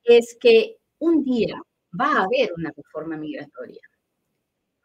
es 0.04 0.36
que 0.40 0.78
un 1.00 1.24
día 1.24 1.54
va 2.00 2.12
a 2.12 2.24
haber 2.24 2.52
una 2.56 2.72
reforma 2.76 3.16
migratoria 3.16 3.80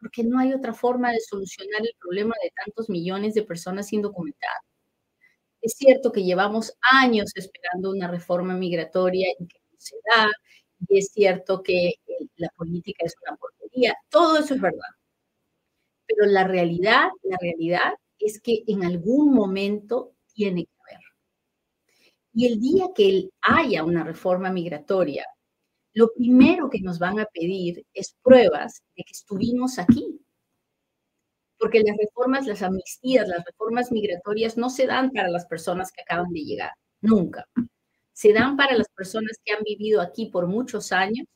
porque 0.00 0.22
no 0.24 0.38
hay 0.38 0.52
otra 0.52 0.72
forma 0.74 1.10
de 1.12 1.20
solucionar 1.20 1.80
el 1.82 1.94
problema 2.00 2.34
de 2.42 2.50
tantos 2.64 2.88
millones 2.88 3.34
de 3.34 3.42
personas 3.42 3.92
indocumentadas. 3.92 4.62
Es 5.60 5.74
cierto 5.76 6.12
que 6.12 6.24
llevamos 6.24 6.72
años 6.92 7.32
esperando 7.34 7.90
una 7.90 8.08
reforma 8.08 8.54
migratoria 8.54 9.28
y 9.38 9.46
que 9.46 9.58
no 9.72 9.76
se 9.78 9.96
da, 10.14 10.28
y 10.86 10.98
es 10.98 11.10
cierto 11.12 11.62
que 11.62 11.88
eh, 11.88 12.28
la 12.36 12.48
política 12.56 13.04
es 13.04 13.14
una 13.26 13.36
porquería, 13.36 13.96
todo 14.08 14.38
eso 14.38 14.54
es 14.54 14.60
verdad. 14.60 14.90
Pero 16.06 16.26
la 16.26 16.44
realidad, 16.44 17.08
la 17.22 17.36
realidad 17.40 17.92
es 18.18 18.40
que 18.40 18.64
en 18.66 18.84
algún 18.84 19.34
momento 19.34 20.14
tiene 20.32 20.64
que 20.64 20.70
haber. 20.82 21.02
Y 22.32 22.46
el 22.46 22.60
día 22.60 22.86
que 22.94 23.30
haya 23.42 23.84
una 23.84 24.04
reforma 24.04 24.50
migratoria, 24.50 25.26
lo 25.94 26.12
primero 26.12 26.70
que 26.70 26.80
nos 26.80 26.98
van 26.98 27.18
a 27.18 27.26
pedir 27.26 27.84
es 27.92 28.14
pruebas 28.22 28.82
de 28.96 29.02
que 29.04 29.12
estuvimos 29.12 29.78
aquí. 29.78 30.20
Porque 31.58 31.80
las 31.80 31.96
reformas, 31.96 32.46
las 32.46 32.62
amnistías, 32.62 33.26
las 33.26 33.44
reformas 33.44 33.90
migratorias 33.90 34.56
no 34.56 34.70
se 34.70 34.86
dan 34.86 35.10
para 35.10 35.28
las 35.28 35.46
personas 35.46 35.90
que 35.90 36.02
acaban 36.02 36.32
de 36.32 36.44
llegar, 36.44 36.70
nunca. 37.00 37.48
Se 38.18 38.32
dan 38.32 38.56
para 38.56 38.76
las 38.76 38.88
personas 38.88 39.38
que 39.44 39.52
han 39.52 39.62
vivido 39.62 40.00
aquí 40.00 40.26
por 40.26 40.48
muchos 40.48 40.90
años 40.90 41.26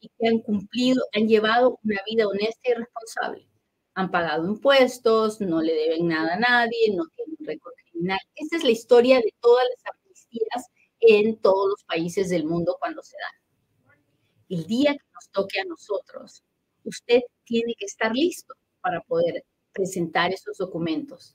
y 0.00 0.08
que 0.08 0.28
han 0.28 0.40
cumplido, 0.40 1.04
han 1.14 1.28
llevado 1.28 1.78
una 1.84 2.00
vida 2.04 2.26
honesta 2.26 2.70
y 2.70 2.74
responsable. 2.74 3.48
Han 3.94 4.10
pagado 4.10 4.48
impuestos, 4.48 5.40
no 5.40 5.62
le 5.62 5.72
deben 5.72 6.08
nada 6.08 6.34
a 6.34 6.38
nadie, 6.40 6.94
no 6.96 7.04
tienen 7.14 7.36
récord 7.40 7.74
criminal. 7.84 8.18
Esa 8.34 8.56
es 8.56 8.64
la 8.64 8.70
historia 8.70 9.18
de 9.18 9.32
todas 9.40 9.64
las 9.70 9.94
amnistías 9.94 10.66
en 11.00 11.36
todos 11.36 11.68
los 11.68 11.84
países 11.84 12.30
del 12.30 12.44
mundo 12.44 12.76
cuando 12.80 13.02
se 13.02 13.16
dan 13.16 13.42
el 14.52 14.66
día 14.66 14.92
que 14.92 15.04
nos 15.14 15.30
toque 15.30 15.60
a 15.60 15.64
nosotros, 15.64 16.44
usted 16.84 17.20
tiene 17.44 17.74
que 17.78 17.86
estar 17.86 18.12
listo 18.12 18.54
para 18.82 19.00
poder 19.00 19.44
presentar 19.72 20.30
esos 20.30 20.58
documentos. 20.58 21.34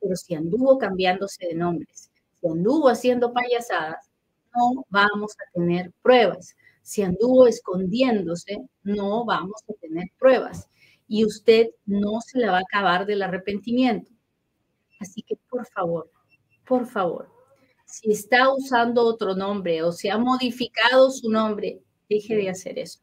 Pero 0.00 0.14
si 0.16 0.34
anduvo 0.34 0.76
cambiándose 0.76 1.46
de 1.46 1.54
nombres, 1.54 2.10
si 2.40 2.46
anduvo 2.46 2.88
haciendo 2.88 3.32
payasadas, 3.32 4.07
no 4.54 4.84
vamos 4.90 5.32
a 5.32 5.50
tener 5.52 5.92
pruebas. 6.02 6.56
Si 6.82 7.02
anduvo 7.02 7.46
escondiéndose, 7.46 8.58
no 8.82 9.24
vamos 9.24 9.62
a 9.68 9.72
tener 9.74 10.08
pruebas. 10.18 10.68
Y 11.06 11.24
usted 11.24 11.68
no 11.86 12.20
se 12.20 12.38
la 12.38 12.52
va 12.52 12.58
a 12.58 12.62
acabar 12.62 13.06
del 13.06 13.22
arrepentimiento. 13.22 14.10
Así 15.00 15.22
que, 15.22 15.36
por 15.48 15.66
favor, 15.66 16.10
por 16.66 16.86
favor, 16.86 17.30
si 17.86 18.10
está 18.10 18.52
usando 18.52 19.04
otro 19.04 19.34
nombre 19.34 19.82
o 19.82 19.92
se 19.92 20.10
ha 20.10 20.18
modificado 20.18 21.10
su 21.10 21.30
nombre, 21.30 21.80
Deje 22.08 22.36
de 22.36 22.48
hacer 22.48 22.78
eso. 22.78 23.00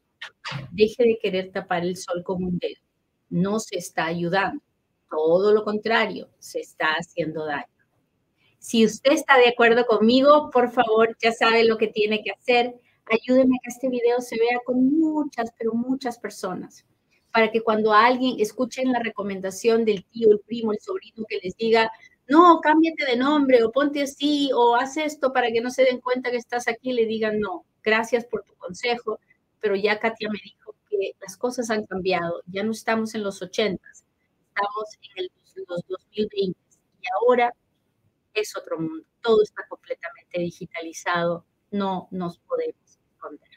Deje 0.72 1.04
de 1.04 1.18
querer 1.22 1.52
tapar 1.52 1.84
el 1.84 1.96
sol 1.96 2.22
con 2.24 2.42
un 2.42 2.58
dedo. 2.58 2.80
No 3.28 3.60
se 3.60 3.76
está 3.76 4.06
ayudando. 4.06 4.62
Todo 5.08 5.52
lo 5.52 5.64
contrario, 5.64 6.28
se 6.38 6.60
está 6.60 6.94
haciendo 6.98 7.46
daño. 7.46 7.75
Si 8.66 8.84
usted 8.84 9.12
está 9.12 9.38
de 9.38 9.48
acuerdo 9.48 9.86
conmigo, 9.86 10.50
por 10.50 10.72
favor, 10.72 11.16
ya 11.22 11.30
sabe 11.30 11.62
lo 11.62 11.78
que 11.78 11.86
tiene 11.86 12.20
que 12.24 12.32
hacer. 12.32 12.74
Ayúdeme 13.04 13.54
a 13.54 13.60
que 13.62 13.68
este 13.70 13.88
video 13.88 14.20
se 14.20 14.36
vea 14.36 14.58
con 14.64 14.90
muchas, 14.90 15.52
pero 15.56 15.72
muchas 15.72 16.18
personas. 16.18 16.84
Para 17.30 17.52
que 17.52 17.60
cuando 17.60 17.92
alguien 17.92 18.40
escuchen 18.40 18.90
la 18.90 18.98
recomendación 18.98 19.84
del 19.84 20.04
tío, 20.06 20.32
el 20.32 20.40
primo, 20.40 20.72
el 20.72 20.80
sobrino 20.80 21.24
que 21.28 21.38
les 21.44 21.56
diga, 21.56 21.92
no, 22.26 22.58
cámbiate 22.60 23.04
de 23.04 23.16
nombre 23.16 23.62
o 23.62 23.70
ponte 23.70 24.02
así 24.02 24.50
o 24.52 24.74
haz 24.74 24.96
esto 24.96 25.32
para 25.32 25.52
que 25.52 25.60
no 25.60 25.70
se 25.70 25.84
den 25.84 26.00
cuenta 26.00 26.32
que 26.32 26.38
estás 26.38 26.66
aquí, 26.66 26.92
le 26.92 27.06
digan 27.06 27.38
no, 27.38 27.64
gracias 27.84 28.24
por 28.24 28.42
tu 28.42 28.56
consejo, 28.56 29.20
pero 29.60 29.76
ya 29.76 30.00
Katia 30.00 30.28
me 30.28 30.40
dijo 30.42 30.74
que 30.90 31.12
las 31.20 31.36
cosas 31.36 31.70
han 31.70 31.86
cambiado, 31.86 32.42
ya 32.48 32.64
no 32.64 32.72
estamos 32.72 33.14
en 33.14 33.22
los 33.22 33.40
80, 33.40 33.80
estamos 33.92 34.88
en 35.02 35.22
el, 35.22 35.30
los 35.68 35.86
2020 35.86 36.58
y 37.00 37.06
ahora 37.20 37.54
es 38.40 38.56
otro 38.56 38.78
mundo, 38.78 39.06
todo 39.20 39.42
está 39.42 39.66
completamente 39.68 40.40
digitalizado, 40.40 41.44
no 41.70 42.08
nos 42.10 42.38
podemos 42.38 42.98
esconder. 43.10 43.50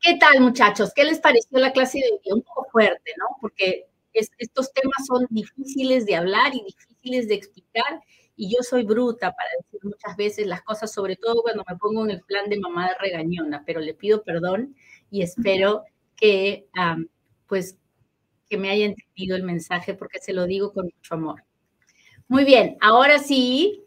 ¿Qué 0.00 0.16
tal, 0.18 0.40
muchachos? 0.40 0.92
¿Qué 0.94 1.04
les 1.04 1.20
pareció 1.20 1.58
la 1.58 1.72
clase 1.72 1.98
de 1.98 2.04
hoy? 2.12 2.38
Un 2.38 2.42
poco 2.42 2.66
fuerte, 2.70 3.12
¿no? 3.18 3.36
Porque 3.40 3.86
estos 4.12 4.72
temas 4.72 5.06
son 5.06 5.26
difíciles 5.30 6.06
de 6.06 6.16
hablar 6.16 6.54
y 6.54 6.62
difíciles 6.64 7.28
de 7.28 7.34
explicar 7.34 8.00
y 8.36 8.54
yo 8.54 8.62
soy 8.62 8.84
bruta 8.84 9.32
para 9.32 9.48
decir 9.58 9.80
muchas 9.84 10.16
veces 10.16 10.46
las 10.46 10.62
cosas, 10.62 10.92
sobre 10.92 11.16
todo 11.16 11.42
cuando 11.42 11.64
me 11.68 11.76
pongo 11.76 12.04
en 12.04 12.10
el 12.10 12.22
plan 12.22 12.48
de 12.48 12.58
mamá 12.58 12.90
regañona, 13.00 13.62
pero 13.64 13.80
le 13.80 13.94
pido 13.94 14.22
perdón 14.22 14.74
y 15.10 15.22
espero 15.22 15.84
que, 16.16 16.66
pues, 17.46 17.76
que 18.48 18.56
me 18.58 18.70
haya 18.70 18.86
entendido 18.86 19.36
el 19.36 19.44
mensaje 19.44 19.94
porque 19.94 20.18
se 20.18 20.32
lo 20.32 20.46
digo 20.46 20.72
con 20.72 20.86
mucho 20.86 21.14
amor. 21.14 21.44
Muy 22.28 22.44
bien, 22.44 22.76
ahora 22.80 23.18
sí, 23.18 23.84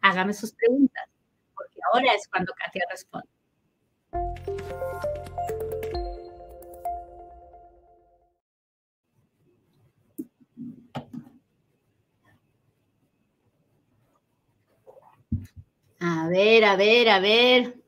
hágame 0.00 0.34
sus 0.34 0.52
preguntas, 0.52 1.08
porque 1.54 1.78
ahora 1.92 2.12
es 2.14 2.26
cuando 2.28 2.52
Katia 2.54 2.84
responde. 2.90 3.28
A 16.00 16.28
ver, 16.28 16.64
a 16.64 16.76
ver, 16.76 17.08
a 17.08 17.20
ver. 17.20 17.82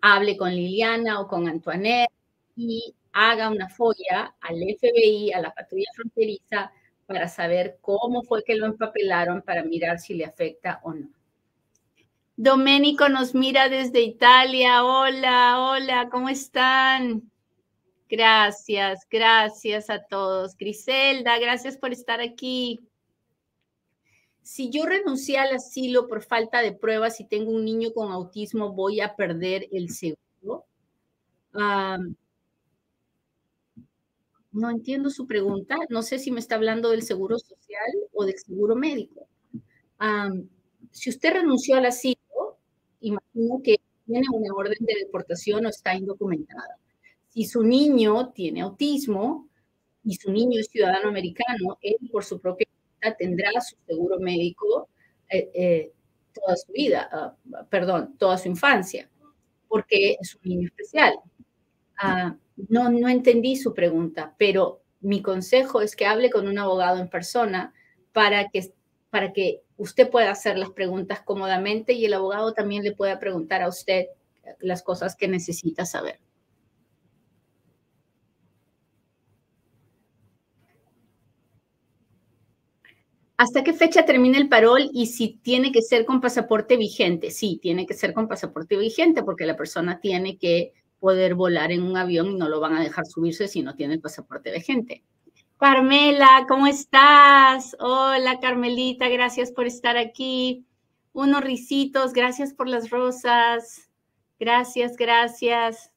hable 0.00 0.36
con 0.36 0.54
Liliana 0.54 1.20
o 1.20 1.28
con 1.28 1.48
Antoinette 1.48 2.12
y 2.56 2.94
haga 3.12 3.48
una 3.50 3.68
folla 3.68 4.34
al 4.40 4.56
FBI, 4.56 5.32
a 5.32 5.40
la 5.40 5.52
patrulla 5.52 5.90
fronteriza, 5.94 6.72
para 7.06 7.28
saber 7.28 7.78
cómo 7.80 8.22
fue 8.22 8.42
que 8.44 8.56
lo 8.56 8.66
empapelaron, 8.66 9.42
para 9.42 9.62
mirar 9.62 9.98
si 9.98 10.14
le 10.14 10.24
afecta 10.24 10.80
o 10.82 10.92
no. 10.92 11.08
Doménico 12.36 13.08
nos 13.08 13.34
mira 13.34 13.68
desde 13.68 14.02
Italia. 14.02 14.84
Hola, 14.84 15.60
hola, 15.60 16.08
¿cómo 16.10 16.28
están? 16.28 17.30
Gracias, 18.08 19.06
gracias 19.10 19.88
a 19.88 20.04
todos. 20.04 20.56
Griselda, 20.56 21.38
gracias 21.38 21.78
por 21.78 21.92
estar 21.92 22.20
aquí. 22.20 22.80
Si 24.46 24.70
yo 24.70 24.86
renuncié 24.86 25.38
al 25.38 25.56
asilo 25.56 26.06
por 26.06 26.22
falta 26.22 26.62
de 26.62 26.70
pruebas 26.70 27.18
y 27.18 27.24
tengo 27.26 27.50
un 27.50 27.64
niño 27.64 27.92
con 27.92 28.12
autismo, 28.12 28.72
¿voy 28.72 29.00
a 29.00 29.16
perder 29.16 29.66
el 29.72 29.90
seguro? 29.90 30.64
no 34.52 34.70
entiendo 34.70 35.10
su 35.10 35.26
pregunta. 35.26 35.76
No 35.88 36.00
sé 36.02 36.20
si 36.20 36.30
me 36.30 36.38
está 36.38 36.54
hablando 36.54 36.90
del 36.90 37.02
seguro 37.02 37.40
social 37.40 37.90
o 38.12 38.24
del 38.24 38.38
seguro 38.38 38.76
médico. 38.76 39.26
si 40.92 41.10
usted 41.10 41.32
renunció 41.32 41.74
al 41.74 41.86
asilo, 41.86 42.58
imagino 43.00 43.60
que 43.64 43.80
tiene 44.06 44.26
una 44.32 44.54
orden 44.54 44.78
de 44.78 44.94
deportación 45.06 45.66
o 45.66 45.70
está 45.70 45.96
indocumentada. 45.96 46.78
Si 47.30 47.46
su 47.46 47.64
niño 47.64 48.30
tiene 48.32 48.60
autismo 48.60 49.48
y 50.04 50.14
su 50.14 50.30
niño 50.30 50.60
es 50.60 50.68
ciudadano 50.68 51.08
americano, 51.08 51.78
él 51.82 51.96
por 52.12 52.24
su 52.24 52.40
propia 52.40 52.68
tendrá 53.18 53.50
su 53.60 53.76
seguro 53.86 54.18
médico 54.18 54.88
eh, 55.28 55.50
eh, 55.54 55.92
toda 56.32 56.56
su 56.56 56.72
vida, 56.72 57.08
ah, 57.12 57.34
perdón, 57.70 58.16
toda 58.18 58.38
su 58.38 58.48
infancia, 58.48 59.08
porque 59.68 60.16
es 60.20 60.34
un 60.36 60.42
niño 60.42 60.68
especial. 60.68 61.14
Ah, 61.98 62.36
no, 62.68 62.90
no 62.90 63.08
entendí 63.08 63.56
su 63.56 63.74
pregunta, 63.74 64.34
pero 64.38 64.82
mi 65.00 65.22
consejo 65.22 65.80
es 65.82 65.96
que 65.96 66.06
hable 66.06 66.30
con 66.30 66.48
un 66.48 66.58
abogado 66.58 67.00
en 67.00 67.08
persona 67.08 67.74
para 68.12 68.48
que, 68.48 68.72
para 69.10 69.32
que 69.32 69.62
usted 69.76 70.10
puede 70.10 70.28
hacer 70.28 70.58
las 70.58 70.70
preguntas 70.70 71.20
cómodamente 71.22 71.92
y 71.92 72.04
el 72.04 72.14
abogado 72.14 72.52
también 72.54 72.82
le 72.82 72.92
puede 72.92 73.16
preguntar 73.16 73.62
a 73.62 73.68
usted 73.68 74.06
las 74.60 74.82
cosas 74.82 75.16
que 75.16 75.28
necesita 75.28 75.84
saber. 75.84 76.20
¿Hasta 83.38 83.62
qué 83.62 83.74
fecha 83.74 84.06
termina 84.06 84.38
el 84.38 84.48
parol 84.48 84.88
y 84.92 85.06
si 85.06 85.38
tiene 85.42 85.70
que 85.70 85.82
ser 85.82 86.06
con 86.06 86.20
pasaporte 86.20 86.76
vigente? 86.76 87.30
Sí, 87.30 87.58
tiene 87.60 87.86
que 87.86 87.92
ser 87.92 88.14
con 88.14 88.28
pasaporte 88.28 88.76
vigente 88.76 89.22
porque 89.22 89.44
la 89.44 89.56
persona 89.56 90.00
tiene 90.00 90.38
que 90.38 90.72
poder 90.98 91.34
volar 91.34 91.70
en 91.70 91.82
un 91.82 91.96
avión 91.98 92.30
y 92.30 92.34
no 92.36 92.48
lo 92.48 92.60
van 92.60 92.74
a 92.74 92.82
dejar 92.82 93.04
subirse 93.04 93.46
si 93.46 93.62
no 93.62 93.74
tiene 93.74 93.94
el 93.94 94.00
pasaporte 94.00 94.50
vigente. 94.50 95.04
Carmela, 95.58 96.46
¿cómo 96.48 96.66
estás? 96.66 97.76
Hola, 97.78 98.40
Carmelita, 98.40 99.08
gracias 99.08 99.52
por 99.52 99.66
estar 99.66 99.98
aquí. 99.98 100.66
Unos 101.12 101.42
risitos, 101.42 102.12
gracias 102.14 102.54
por 102.54 102.68
las 102.68 102.88
rosas. 102.90 103.90
Gracias, 104.38 104.96
gracias. 104.96 105.92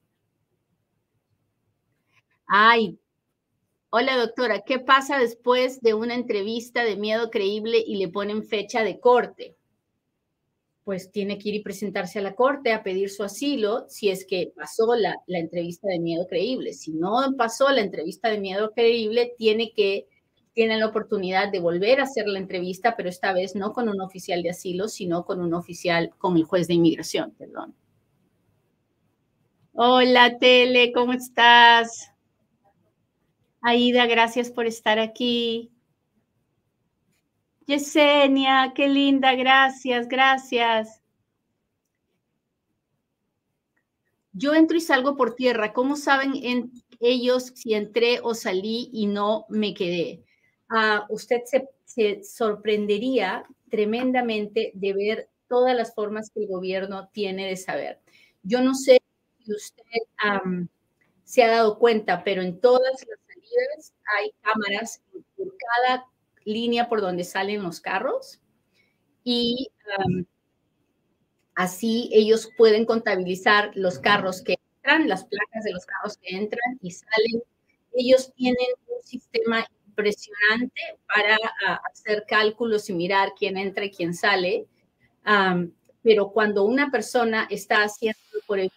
Ay, 2.47 2.99
hola 3.89 4.17
doctora, 4.17 4.61
¿qué 4.61 4.79
pasa 4.79 5.17
después 5.17 5.81
de 5.81 5.93
una 5.93 6.15
entrevista 6.15 6.83
de 6.83 6.97
miedo 6.97 7.29
creíble 7.29 7.83
y 7.85 7.97
le 7.97 8.07
ponen 8.07 8.43
fecha 8.43 8.83
de 8.83 8.99
corte? 8.99 9.55
pues 10.89 11.11
tiene 11.11 11.37
que 11.37 11.49
ir 11.49 11.55
y 11.55 11.61
presentarse 11.61 12.17
a 12.17 12.23
la 12.23 12.33
corte 12.33 12.73
a 12.73 12.81
pedir 12.81 13.11
su 13.11 13.21
asilo 13.21 13.85
si 13.89 14.09
es 14.09 14.25
que 14.25 14.51
pasó 14.55 14.95
la, 14.95 15.17
entrevista 15.27 15.87
de 15.87 15.99
miedo 15.99 16.25
creíble. 16.25 16.73
Si 16.73 16.93
no 16.93 17.13
pasó 17.37 17.69
la 17.69 17.81
entrevista 17.81 18.27
de 18.29 18.39
miedo 18.39 18.71
creíble, 18.71 19.35
tiene 19.37 19.71
que 19.71 20.07
la 20.55 20.87
oportunidad 20.87 21.51
de 21.51 21.59
volver 21.59 21.99
a 21.99 22.05
hacer 22.05 22.27
la 22.27 22.39
entrevista, 22.39 22.95
pero 22.97 23.07
esta 23.07 23.33
vez 23.33 23.55
no 23.55 23.71
con 23.71 23.87
un 23.87 24.01
oficial 24.01 24.41
de 24.41 24.49
asilo, 24.49 24.87
sino 24.87 25.25
con 25.25 25.41
un 25.41 25.53
oficial, 25.53 26.09
con 26.17 26.35
el 26.37 26.43
juez 26.43 26.67
de 26.67 26.73
inmigración, 26.73 27.35
perdón. 27.37 27.75
Hola, 29.73 30.39
Tele, 30.39 30.91
¿cómo 30.91 31.13
estás? 31.13 32.11
Aida, 33.61 34.05
gracias 34.05 34.51
por 34.51 34.65
estar 34.65 34.99
aquí. 34.99 35.71
Yesenia, 37.65 38.71
qué 38.73 38.87
linda, 38.87 39.35
gracias, 39.35 40.07
gracias. 40.07 41.01
Yo 44.31 44.55
entro 44.55 44.77
y 44.77 44.81
salgo 44.81 45.17
por 45.17 45.35
tierra. 45.35 45.73
¿Cómo 45.73 45.97
saben 45.97 46.31
ellos 47.01 47.51
si 47.55 47.73
entré 47.73 48.21
o 48.23 48.33
salí 48.33 48.89
y 48.93 49.07
no 49.07 49.45
me 49.49 49.73
quedé? 49.73 50.23
Ah, 50.69 51.05
usted 51.09 51.41
se, 51.85 52.23
sorprendería 52.23 53.45
tremendamente 53.69 54.71
de 54.73 54.93
ver 54.93 55.29
todas 55.49 55.75
las 55.75 55.93
formas 55.93 56.29
que 56.29 56.41
el 56.41 56.47
gobierno 56.47 57.09
tiene 57.11 57.47
de 57.47 57.57
saber. 57.57 57.99
Yo 58.41 58.61
no 58.61 58.73
sé 58.73 59.01
si 59.43 59.51
usted 59.51 59.83
se 61.23 61.43
ha 61.43 61.47
dado 61.49 61.77
cuenta, 61.77 62.23
pero 62.23 62.41
en 62.41 62.61
todas 62.61 63.05
las 63.07 63.28
hay 64.17 64.31
cámaras 64.41 65.01
por 65.35 65.53
cada 65.57 66.05
línea 66.45 66.89
por 66.89 67.01
donde 67.01 67.23
salen 67.23 67.63
los 67.63 67.79
carros 67.79 68.39
y 69.23 69.69
así 71.55 72.09
ellos 72.13 72.49
pueden 72.57 72.85
contabilizar 72.85 73.71
los 73.75 73.99
carros 73.99 74.41
que 74.41 74.57
entran, 74.77 75.07
las 75.07 75.25
placas 75.25 75.63
de 75.63 75.73
los 75.73 75.85
carros 75.85 76.17
que 76.17 76.35
entran 76.35 76.79
y 76.81 76.91
salen. 76.91 77.43
Ellos 77.93 78.33
tienen 78.33 78.67
un 78.87 79.03
sistema 79.03 79.67
impresionante 79.87 80.81
para 81.13 81.37
ah, 81.67 81.81
hacer 81.91 82.25
cálculos 82.27 82.89
y 82.89 82.93
mirar 82.93 83.33
quién 83.37 83.57
entra 83.57 83.85
y 83.85 83.91
quién 83.91 84.13
sale. 84.13 84.67
pero 86.01 86.31
cuando 86.31 86.63
una 86.63 86.89
persona 86.89 87.45
está 87.49 87.83
haciendo 87.83 88.17
por 88.47 88.59
el 88.59 88.71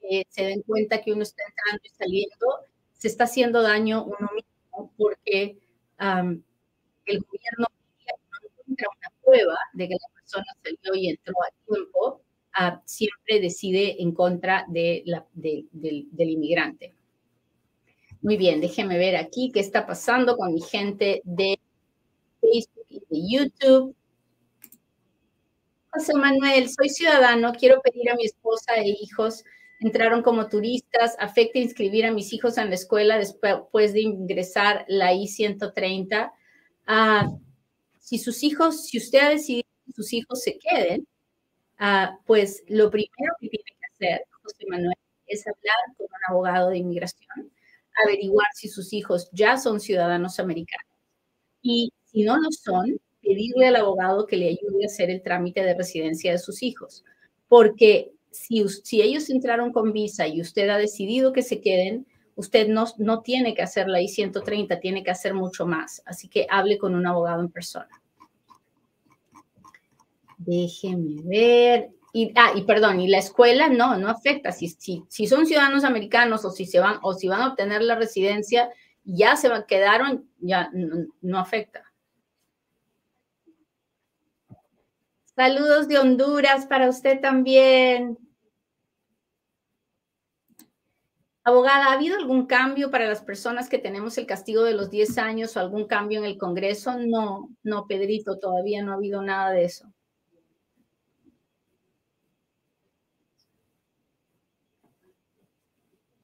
que 0.00 0.24
se 0.28 0.44
den 0.44 0.62
cuenta 0.62 1.02
que 1.02 1.12
uno 1.12 1.22
está 1.22 1.42
entrando 1.46 1.82
y 1.84 1.88
saliendo, 1.90 2.46
se 3.04 3.08
está 3.08 3.24
haciendo 3.24 3.60
daño 3.60 4.02
uno 4.02 4.30
mismo 4.34 4.90
porque 4.96 5.58
el 5.98 7.20
gobierno 7.20 7.66
no 7.68 7.68
encuentra 8.48 8.88
una 8.96 9.12
prueba 9.22 9.58
de 9.74 9.88
que 9.88 9.94
la 9.94 10.14
persona 10.14 10.46
salió 10.62 10.94
y 10.94 11.08
entró 11.10 11.34
a 11.42 11.66
tiempo, 11.66 12.22
ah, 12.54 12.80
siempre 12.86 13.40
decide 13.40 14.00
en 14.00 14.12
contra 14.12 14.64
del 14.68 15.04
inmigrante. 16.16 16.94
Muy 18.22 18.38
bien, 18.38 18.62
déjeme 18.62 18.96
ver 18.96 19.16
aquí 19.16 19.52
qué 19.52 19.60
está 19.60 19.86
pasando 19.86 20.38
con 20.38 20.54
mi 20.54 20.62
gente 20.62 21.20
de 21.24 21.58
Facebook 22.40 22.86
y 22.88 23.00
de 23.00 23.28
YouTube. 23.28 23.94
José 25.90 26.14
Manuel, 26.14 26.70
soy 26.70 26.88
ciudadano, 26.88 27.52
quiero 27.52 27.82
pedir 27.82 28.08
a 28.08 28.14
mi 28.14 28.24
esposa 28.24 28.76
e 28.76 28.96
hijos, 28.98 29.44
entraron 29.84 30.22
como 30.22 30.48
turistas, 30.48 31.14
afecta 31.18 31.58
inscribir 31.58 32.06
a 32.06 32.10
mis 32.10 32.32
hijos 32.32 32.56
en 32.56 32.70
la 32.70 32.74
escuela 32.74 33.18
después 33.18 33.92
de 33.92 34.00
ingresar 34.00 34.86
la 34.88 35.12
I-130. 35.12 36.32
Ah, 36.86 37.28
si 38.00 38.18
sus 38.18 38.42
hijos, 38.42 38.86
si 38.86 38.96
usted 38.96 39.18
ha 39.18 39.28
decidido 39.28 39.68
que 39.84 39.92
sus 39.92 40.12
hijos 40.14 40.42
se 40.42 40.58
queden, 40.58 41.06
ah, 41.78 42.18
pues 42.24 42.62
lo 42.66 42.90
primero 42.90 43.34
que 43.38 43.48
tiene 43.48 43.64
que 43.78 43.86
hacer, 43.92 44.26
José 44.42 44.64
Manuel, 44.68 44.94
es 45.26 45.46
hablar 45.46 45.96
con 45.98 46.06
un 46.06 46.34
abogado 46.34 46.70
de 46.70 46.78
inmigración, 46.78 47.52
averiguar 48.04 48.46
si 48.54 48.68
sus 48.68 48.90
hijos 48.94 49.28
ya 49.32 49.58
son 49.58 49.80
ciudadanos 49.80 50.40
americanos. 50.40 50.88
Y 51.60 51.92
si 52.04 52.22
no 52.24 52.38
lo 52.38 52.50
son, 52.52 52.98
pedirle 53.20 53.68
al 53.68 53.76
abogado 53.76 54.26
que 54.26 54.36
le 54.36 54.48
ayude 54.48 54.84
a 54.84 54.86
hacer 54.86 55.10
el 55.10 55.22
trámite 55.22 55.62
de 55.62 55.74
residencia 55.74 56.32
de 56.32 56.38
sus 56.38 56.62
hijos. 56.62 57.04
Porque 57.48 58.14
si, 58.34 59.00
ellos 59.00 59.30
entraron 59.30 59.72
con 59.72 59.92
visa 59.92 60.26
y 60.26 60.40
usted 60.40 60.68
ha 60.68 60.76
decidido 60.76 61.32
que 61.32 61.42
se 61.42 61.60
queden, 61.60 62.06
usted 62.34 62.68
no, 62.68 62.84
no 62.98 63.22
tiene 63.22 63.54
que 63.54 63.62
hacer 63.62 63.88
la 63.88 64.00
I-130, 64.02 64.80
tiene 64.80 65.04
que 65.04 65.10
hacer 65.10 65.34
mucho 65.34 65.66
más. 65.66 66.02
Así 66.04 66.28
que 66.28 66.46
hable 66.50 66.78
con 66.78 66.94
un 66.94 67.06
abogado 67.06 67.40
en 67.40 67.50
persona. 67.50 67.88
Déjeme 70.38 71.22
ver. 71.22 71.90
Y, 72.12 72.32
ah, 72.36 72.52
y 72.54 72.62
perdón, 72.62 73.00
y 73.00 73.08
la 73.08 73.18
escuela 73.18 73.68
no, 73.68 73.96
no 73.96 74.08
afecta. 74.08 74.52
Si, 74.52 74.68
si, 74.68 75.04
si 75.08 75.26
son 75.26 75.46
ciudadanos 75.46 75.84
americanos 75.84 76.44
o 76.44 76.50
si 76.50 76.66
se 76.66 76.80
van 76.80 76.98
o 77.02 77.14
si 77.14 77.28
van 77.28 77.42
a 77.42 77.48
obtener 77.48 77.82
la 77.82 77.96
residencia, 77.96 78.70
ya 79.04 79.36
se 79.36 79.50
quedaron, 79.66 80.28
ya 80.38 80.70
no 81.20 81.38
afecta. 81.38 81.84
Saludos 85.36 85.88
de 85.88 85.98
Honduras 85.98 86.66
para 86.66 86.88
usted 86.88 87.20
también. 87.20 88.16
Abogada, 91.46 91.88
¿ha 91.88 91.92
habido 91.92 92.16
algún 92.16 92.46
cambio 92.46 92.90
para 92.90 93.06
las 93.06 93.20
personas 93.20 93.68
que 93.68 93.78
tenemos 93.78 94.16
el 94.16 94.24
castigo 94.26 94.64
de 94.64 94.72
los 94.72 94.90
10 94.90 95.18
años 95.18 95.54
o 95.56 95.60
algún 95.60 95.86
cambio 95.86 96.20
en 96.20 96.24
el 96.24 96.38
Congreso? 96.38 96.96
No, 96.98 97.50
no, 97.62 97.86
Pedrito, 97.86 98.38
todavía 98.38 98.82
no 98.82 98.92
ha 98.92 98.94
habido 98.94 99.20
nada 99.20 99.50
de 99.50 99.64
eso. 99.64 99.92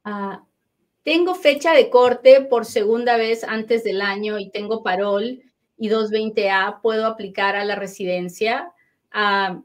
Ah, 0.05 0.43
tengo 1.05 1.35
fecha 1.35 1.75
de 1.75 1.91
corte 1.91 2.41
por 2.41 2.65
segunda 2.65 3.19
vez 3.19 3.45
antes 3.45 3.85
del 3.85 4.01
año 4.01 4.39
y 4.39 4.51
tengo 4.51 4.83
parol 4.83 5.43
y 5.77 5.89
220A. 5.91 6.81
¿Puedo 6.81 7.07
aplicar 7.07 7.57
a 7.57 7.65
la 7.67 7.77
residencia? 7.77 8.73
Ah, 9.11 9.61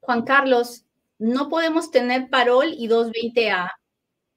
Juan 0.00 0.22
Carlos, 0.24 0.84
no 1.20 1.50
podemos 1.50 1.90
tener 1.90 2.30
parol 2.30 2.74
y 2.76 2.88
220A. 2.88 3.70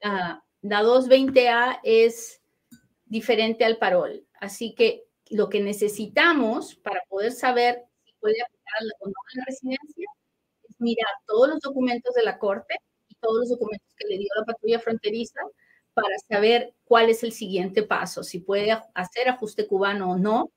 Ah, 0.04 0.44
la 0.62 0.84
220A 0.84 1.80
es 1.84 2.42
diferente 3.06 3.64
al 3.66 3.78
parol. 3.78 4.28
Así 4.40 4.76
que 4.76 5.06
lo 5.30 5.50
que 5.50 5.62
necesitamos 5.62 6.76
para 6.76 7.02
poder 7.08 7.32
saber 7.32 7.86
si 8.04 8.14
puede 8.20 8.36
aplicar 8.42 8.82
o 9.00 9.08
no 9.08 9.14
la 9.36 9.46
residencia 9.46 10.08
es 10.64 10.76
mirar 10.80 11.08
todos 11.26 11.50
los 11.50 11.60
documentos 11.62 12.14
de 12.16 12.24
la 12.24 12.38
corte 12.38 12.76
y 13.08 13.16
todos 13.16 13.40
los 13.40 13.50
documentos 13.50 13.88
que 13.98 14.08
le 14.08 14.18
dio 14.18 14.30
la 14.36 14.46
patrulla 14.46 14.80
fronteriza 14.80 15.40
para 15.94 16.18
saber 16.28 16.74
cuál 16.84 17.10
es 17.10 17.24
el 17.24 17.32
siguiente 17.32 17.84
paso, 17.84 18.24
si 18.24 18.40
puede 18.40 18.72
hacer 18.94 19.30
ajuste 19.30 19.68
cubano 19.68 20.12
o 20.12 20.18
no. 20.18 20.52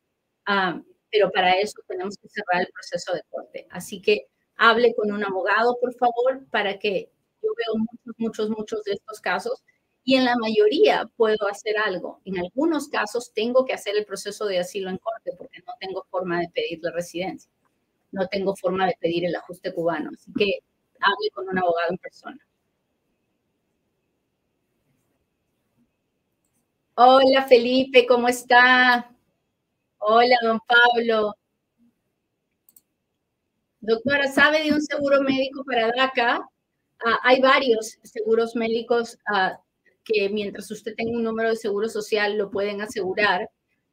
Ah, 0.46 0.82
pero 1.10 1.30
para 1.30 1.52
eso 1.60 1.80
tenemos 1.86 2.16
que 2.16 2.28
cerrar 2.28 2.62
el 2.62 2.72
proceso 2.72 3.12
de 3.14 3.22
corte. 3.30 3.66
Así 3.70 4.02
que 4.02 4.26
hable 4.56 4.94
con 4.94 5.12
un 5.12 5.24
abogado, 5.24 5.78
por 5.80 5.94
favor, 5.94 6.44
para 6.50 6.78
que 6.78 7.10
yo 7.42 7.50
veo 7.56 7.76
muchos, 7.78 8.14
muchos, 8.18 8.50
muchos 8.50 8.84
de 8.84 8.92
estos 8.92 9.20
casos 9.20 9.62
y 10.04 10.14
en 10.14 10.24
la 10.24 10.36
mayoría 10.36 11.10
puedo 11.16 11.48
hacer 11.48 11.76
algo. 11.78 12.20
En 12.24 12.38
algunos 12.38 12.88
casos 12.88 13.32
tengo 13.34 13.64
que 13.64 13.74
hacer 13.74 13.96
el 13.96 14.06
proceso 14.06 14.46
de 14.46 14.60
asilo 14.60 14.88
en 14.88 14.98
corte 14.98 15.32
porque 15.36 15.58
no 15.66 15.72
tengo 15.80 16.06
forma 16.10 16.40
de 16.40 16.48
pedir 16.48 16.78
la 16.82 16.92
residencia, 16.92 17.50
no 18.12 18.26
tengo 18.28 18.54
forma 18.56 18.86
de 18.86 18.96
pedir 19.00 19.24
el 19.24 19.34
ajuste 19.34 19.74
cubano. 19.74 20.10
Así 20.14 20.32
que 20.32 20.60
hable 21.00 21.30
con 21.34 21.48
un 21.48 21.58
abogado 21.58 21.90
en 21.90 21.98
persona. 21.98 22.38
Hola 26.94 27.46
Felipe, 27.46 28.06
¿cómo 28.06 28.28
está? 28.28 29.10
Hola, 29.98 30.36
don 30.42 30.60
Pablo. 30.60 31.34
Doctora, 33.86 34.26
¿sabe 34.26 34.64
de 34.64 34.72
un 34.72 34.82
seguro 34.82 35.22
médico 35.22 35.62
para 35.64 35.92
DACA? 35.96 36.40
Ah, 37.04 37.18
hay 37.22 37.40
varios 37.40 37.98
seguros 38.02 38.56
médicos 38.56 39.16
ah, 39.32 39.60
que 40.04 40.28
mientras 40.28 40.68
usted 40.72 40.92
tenga 40.96 41.12
un 41.16 41.22
número 41.22 41.50
de 41.50 41.56
seguro 41.56 41.88
social 41.88 42.36
lo 42.36 42.50
pueden 42.50 42.80
asegurar 42.80 43.48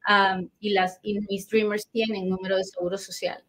ah, 0.07 0.41
y, 0.59 0.71
las, 0.71 0.99
y 1.03 1.19
mis 1.19 1.43
streamers 1.43 1.87
tienen 1.89 2.27
número 2.27 2.57
de 2.57 2.63
seguro 2.63 2.97
social. 2.97 3.43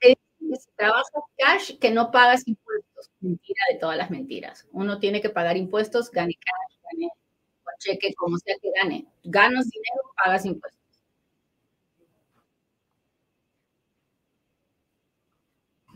Si 0.00 0.70
trabajas 0.76 1.10
cash, 1.38 1.78
que 1.78 1.90
no 1.90 2.10
pagas 2.10 2.46
impuestos. 2.46 3.10
Mentira 3.20 3.60
de 3.72 3.78
todas 3.78 3.96
las 3.96 4.10
mentiras. 4.10 4.66
Uno 4.72 4.98
tiene 4.98 5.22
que 5.22 5.30
pagar 5.30 5.56
impuestos, 5.56 6.10
gane 6.10 6.34
cash, 6.34 6.78
gane 6.92 7.08
cheque, 7.78 8.14
como 8.14 8.36
sea 8.38 8.56
que 8.60 8.70
gane. 8.82 9.06
Ganas 9.24 9.68
dinero, 9.70 10.12
pagas 10.16 10.44
impuestos. 10.44 10.77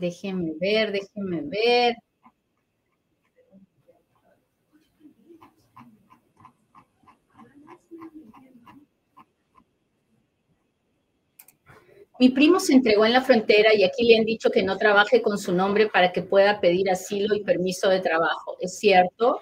Déjenme 0.03 0.51
ver, 0.59 0.91
déjenme 0.91 1.43
ver. 1.45 1.95
Mi 12.19 12.27
primo 12.27 12.59
se 12.59 12.73
entregó 12.73 13.05
en 13.05 13.13
la 13.13 13.21
frontera 13.21 13.73
y 13.73 13.85
aquí 13.85 14.03
le 14.03 14.17
han 14.17 14.25
dicho 14.25 14.51
que 14.51 14.61
no 14.61 14.77
trabaje 14.77 15.21
con 15.21 15.37
su 15.37 15.53
nombre 15.53 15.87
para 15.87 16.11
que 16.11 16.21
pueda 16.21 16.59
pedir 16.59 16.89
asilo 16.89 17.33
y 17.33 17.45
permiso 17.45 17.87
de 17.87 18.01
trabajo. 18.01 18.57
¿Es 18.59 18.77
cierto? 18.77 19.39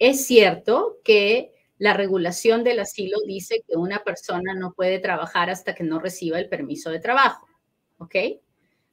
es 0.00 0.26
cierto 0.26 0.96
ah, 0.96 1.00
que 1.04 1.52
La 1.78 1.92
regulación 1.92 2.64
del 2.64 2.80
asilo 2.80 3.18
dice 3.24 3.62
que 3.68 3.76
una 3.76 4.02
persona 4.02 4.52
no 4.54 4.72
puede 4.72 4.98
trabajar 4.98 5.48
hasta 5.48 5.76
que 5.76 5.84
no 5.84 6.00
reciba 6.00 6.40
el 6.40 6.48
permiso 6.48 6.90
de 6.90 6.98
trabajo. 6.98 7.49
¿Ok? 8.00 8.14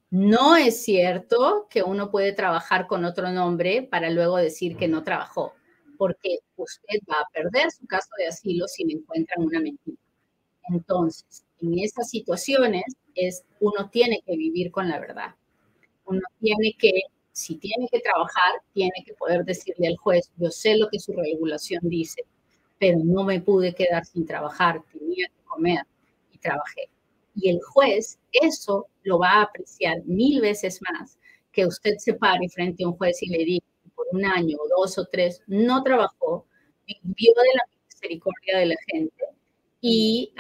No 0.10 0.58
es 0.58 0.84
cierto 0.84 1.68
que 1.70 1.82
uno 1.82 2.12
puede 2.12 2.34
trabajar 2.34 2.88
con 2.88 3.06
otro 3.06 3.32
nombre 3.32 3.84
para 3.84 4.10
luego 4.10 4.36
decir 4.38 4.76
que 4.76 4.90
no 4.90 5.04
trabajó, 5.04 5.54
porque 5.98 6.40
usted 6.58 7.00
va 7.10 7.16
a 7.22 7.30
perder 7.34 7.72
su 7.72 7.88
caso 7.88 8.10
de 8.18 8.28
asilo 8.28 8.68
si 8.68 8.84
le 8.84 8.94
encuentran 8.96 9.46
una 9.46 9.62
mentira. 9.62 9.98
Entonces, 10.70 11.46
en 11.62 11.80
esas 11.80 12.10
situaciones 12.10 12.84
es 13.16 13.46
uno 13.62 13.90
tiene 13.90 14.22
que 14.26 14.36
vivir 14.36 14.72
con 14.72 14.90
la 14.90 15.00
verdad. 15.00 15.36
Uno 16.06 16.22
tiene 16.42 16.76
que, 16.78 16.92
si 17.32 17.56
tiene 17.56 17.88
que 17.90 18.02
trabajar, 18.02 18.62
tiene 18.74 19.04
que 19.06 19.14
poder 19.14 19.46
decirle 19.46 19.88
al 19.88 19.98
juez, 19.98 20.32
yo 20.38 20.50
sé 20.52 20.78
lo 20.78 20.90
que 20.90 21.00
su 21.00 21.14
regulación 21.14 21.82
dice, 21.84 22.24
pero 22.78 23.00
no 23.04 23.24
me 23.24 23.40
pude 23.40 23.74
quedar 23.74 24.06
sin 24.06 24.26
trabajar, 24.26 24.84
tenía 24.92 25.28
que 25.28 25.44
comer 25.46 25.80
y 26.34 26.38
trabajé. 26.40 26.90
Y 27.38 27.50
el 27.50 27.60
juez 27.62 28.20
eso 28.32 28.88
lo 29.04 29.20
va 29.20 29.30
a 29.34 29.42
apreciar 29.44 30.04
mil 30.06 30.42
veces 30.42 30.80
más 30.82 31.20
que 31.52 31.66
usted 31.68 31.96
se 32.00 32.16
pare 32.16 32.50
frente 32.50 32.84
a 32.84 32.88
un 32.88 32.98
juez 32.98 33.22
y 33.22 33.30
le 33.30 33.46
diga 33.46 33.66
por 33.96 34.08
un 34.12 34.26
año 34.26 34.58
o 34.60 34.82
dos 34.82 34.98
o 34.98 35.06
tres 35.06 35.42
no 35.48 35.84
trabajó, 35.84 36.48
vivió 36.88 37.32
de 37.34 37.56
la 37.56 37.64
misericordia 37.86 38.58
de 38.60 38.66
la 38.68 38.76
gente 38.88 39.24
y, 39.82 40.34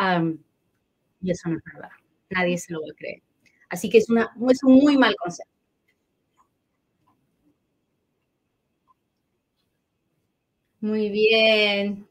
y 1.21 1.31
eso 1.31 1.49
no 1.49 1.57
es 1.57 1.63
verdad. 1.73 1.89
Nadie 2.31 2.57
se 2.57 2.73
lo 2.73 2.81
va 2.81 2.87
a 2.91 2.95
creer. 2.95 3.21
Así 3.69 3.89
que 3.89 3.99
es, 3.99 4.09
una, 4.09 4.31
es 4.49 4.63
un 4.63 4.75
muy 4.75 4.97
mal 4.97 5.15
concepto. 5.17 5.51
Muy 10.81 11.09
bien. 11.09 12.06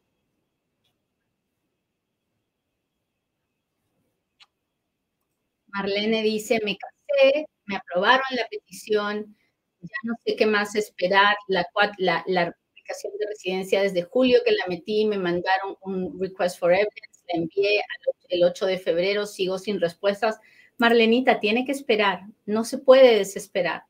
Marlene 5.76 6.22
dice, 6.22 6.60
me 6.64 6.76
casé, 6.76 7.46
me 7.66 7.76
aprobaron 7.76 8.24
la 8.30 8.46
petición, 8.48 9.36
ya 9.80 9.96
no 10.04 10.14
sé 10.24 10.36
qué 10.36 10.46
más 10.46 10.74
esperar, 10.74 11.36
la, 11.48 11.66
la, 11.98 12.24
la 12.26 12.42
aplicación 12.42 13.12
de 13.18 13.26
residencia 13.26 13.82
desde 13.82 14.02
julio 14.02 14.40
que 14.44 14.52
la 14.52 14.66
metí, 14.68 15.06
me 15.06 15.18
mandaron 15.18 15.76
un 15.82 16.18
request 16.20 16.58
for 16.58 16.72
evidence, 16.72 17.24
la 17.32 17.40
envié 17.40 17.80
el 18.28 18.44
8 18.44 18.66
de 18.66 18.78
febrero, 18.78 19.26
sigo 19.26 19.58
sin 19.58 19.80
respuestas. 19.80 20.38
Marlenita, 20.78 21.40
tiene 21.40 21.64
que 21.64 21.72
esperar, 21.72 22.22
no 22.44 22.64
se 22.64 22.78
puede 22.78 23.18
desesperar. 23.18 23.84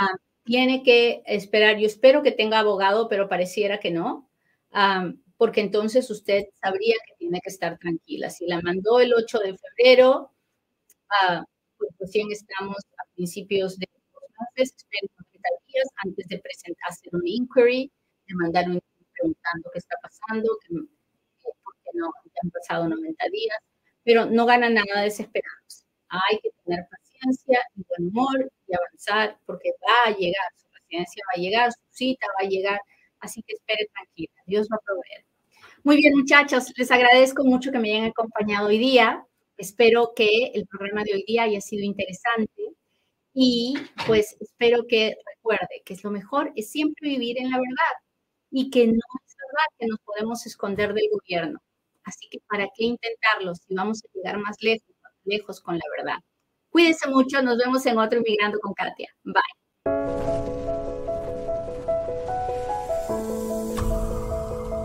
Ah, 0.00 0.14
tiene 0.44 0.82
que 0.82 1.22
esperar, 1.26 1.78
yo 1.78 1.86
espero 1.86 2.22
que 2.22 2.32
tenga 2.32 2.60
abogado, 2.60 3.08
pero 3.08 3.28
pareciera 3.28 3.80
que 3.80 3.90
no, 3.90 4.28
ah, 4.72 5.12
porque 5.36 5.60
entonces 5.60 6.10
usted 6.10 6.44
sabría 6.60 6.96
que 7.06 7.14
tiene 7.18 7.40
que 7.42 7.50
estar 7.50 7.78
tranquila. 7.78 8.30
Si 8.30 8.46
la 8.46 8.60
mandó 8.60 9.00
el 9.00 9.14
8 9.14 9.38
de 9.38 9.56
febrero, 9.56 10.32
pues 11.76 11.90
recién 11.98 12.30
estamos 12.32 12.78
a 12.98 13.04
principios 13.14 13.78
de 13.78 13.86
los 13.92 14.48
meses, 14.56 14.74
espero 14.76 15.08
90 15.32 15.48
días 15.66 15.88
antes 16.04 16.28
de 16.28 16.38
presentarse 16.38 17.08
un 17.12 17.26
inquiry, 17.26 17.90
de 18.26 18.34
mandar 18.34 18.68
un 18.68 18.80
preguntando 19.18 19.70
qué 19.72 19.78
está 19.78 19.96
pasando, 20.02 20.56
que, 20.62 20.74
porque 21.64 21.90
no 21.94 22.06
han 22.42 22.50
pasado 22.50 22.88
90 22.88 23.24
días, 23.32 23.58
pero 24.04 24.26
no 24.26 24.46
gana 24.46 24.70
nada 24.70 25.02
desesperados. 25.02 25.84
Hay 26.08 26.38
que 26.40 26.50
tener 26.64 26.86
paciencia 26.88 27.60
y 27.76 27.82
buen 27.88 28.08
humor 28.10 28.52
y 28.66 28.74
avanzar 28.74 29.38
porque 29.44 29.70
va 29.86 30.10
a 30.10 30.16
llegar, 30.16 30.52
su 30.56 30.68
residencia 30.72 31.22
va 31.28 31.38
a 31.38 31.40
llegar, 31.40 31.72
su 31.72 31.80
cita 31.90 32.26
va 32.40 32.46
a 32.46 32.48
llegar, 32.48 32.80
así 33.20 33.42
que 33.42 33.54
espere 33.54 33.88
tranquila, 33.92 34.32
Dios 34.46 34.68
va 34.72 34.76
a 34.76 34.84
proveer. 34.84 35.24
Muy 35.84 35.96
bien, 35.96 36.14
muchachos, 36.16 36.72
les 36.76 36.90
agradezco 36.90 37.44
mucho 37.44 37.70
que 37.70 37.78
me 37.78 37.92
hayan 37.92 38.10
acompañado 38.10 38.68
hoy 38.68 38.78
día. 38.78 39.24
Espero 39.58 40.12
que 40.14 40.52
el 40.54 40.68
programa 40.68 41.02
de 41.02 41.14
hoy 41.14 41.24
día 41.26 41.42
haya 41.42 41.60
sido 41.60 41.84
interesante 41.84 42.62
y 43.34 43.74
pues 44.06 44.36
espero 44.40 44.84
que 44.88 45.16
recuerde 45.34 45.82
que 45.84 45.94
es 45.94 46.04
lo 46.04 46.12
mejor 46.12 46.52
es 46.54 46.70
siempre 46.70 47.08
vivir 47.08 47.38
en 47.38 47.50
la 47.50 47.56
verdad 47.56 47.94
y 48.52 48.70
que 48.70 48.86
no 48.86 48.92
es 48.92 49.36
verdad 49.36 49.76
que 49.76 49.86
nos 49.88 49.98
podemos 50.00 50.46
esconder 50.46 50.94
del 50.94 51.08
gobierno. 51.10 51.58
Así 52.04 52.28
que 52.30 52.38
¿para 52.48 52.68
qué 52.76 52.84
intentarlo 52.84 53.52
si 53.56 53.74
vamos 53.74 54.00
a 54.04 54.08
llegar 54.14 54.38
más 54.38 54.56
lejos, 54.60 54.94
más 55.02 55.12
lejos 55.24 55.60
con 55.60 55.76
la 55.76 55.84
verdad? 55.96 56.18
Cuídense 56.70 57.08
mucho, 57.08 57.42
nos 57.42 57.58
vemos 57.58 57.84
en 57.86 57.98
otro 57.98 58.20
Inmigrando 58.20 58.60
con 58.60 58.74
Katia. 58.74 59.12
Bye. 59.24 60.77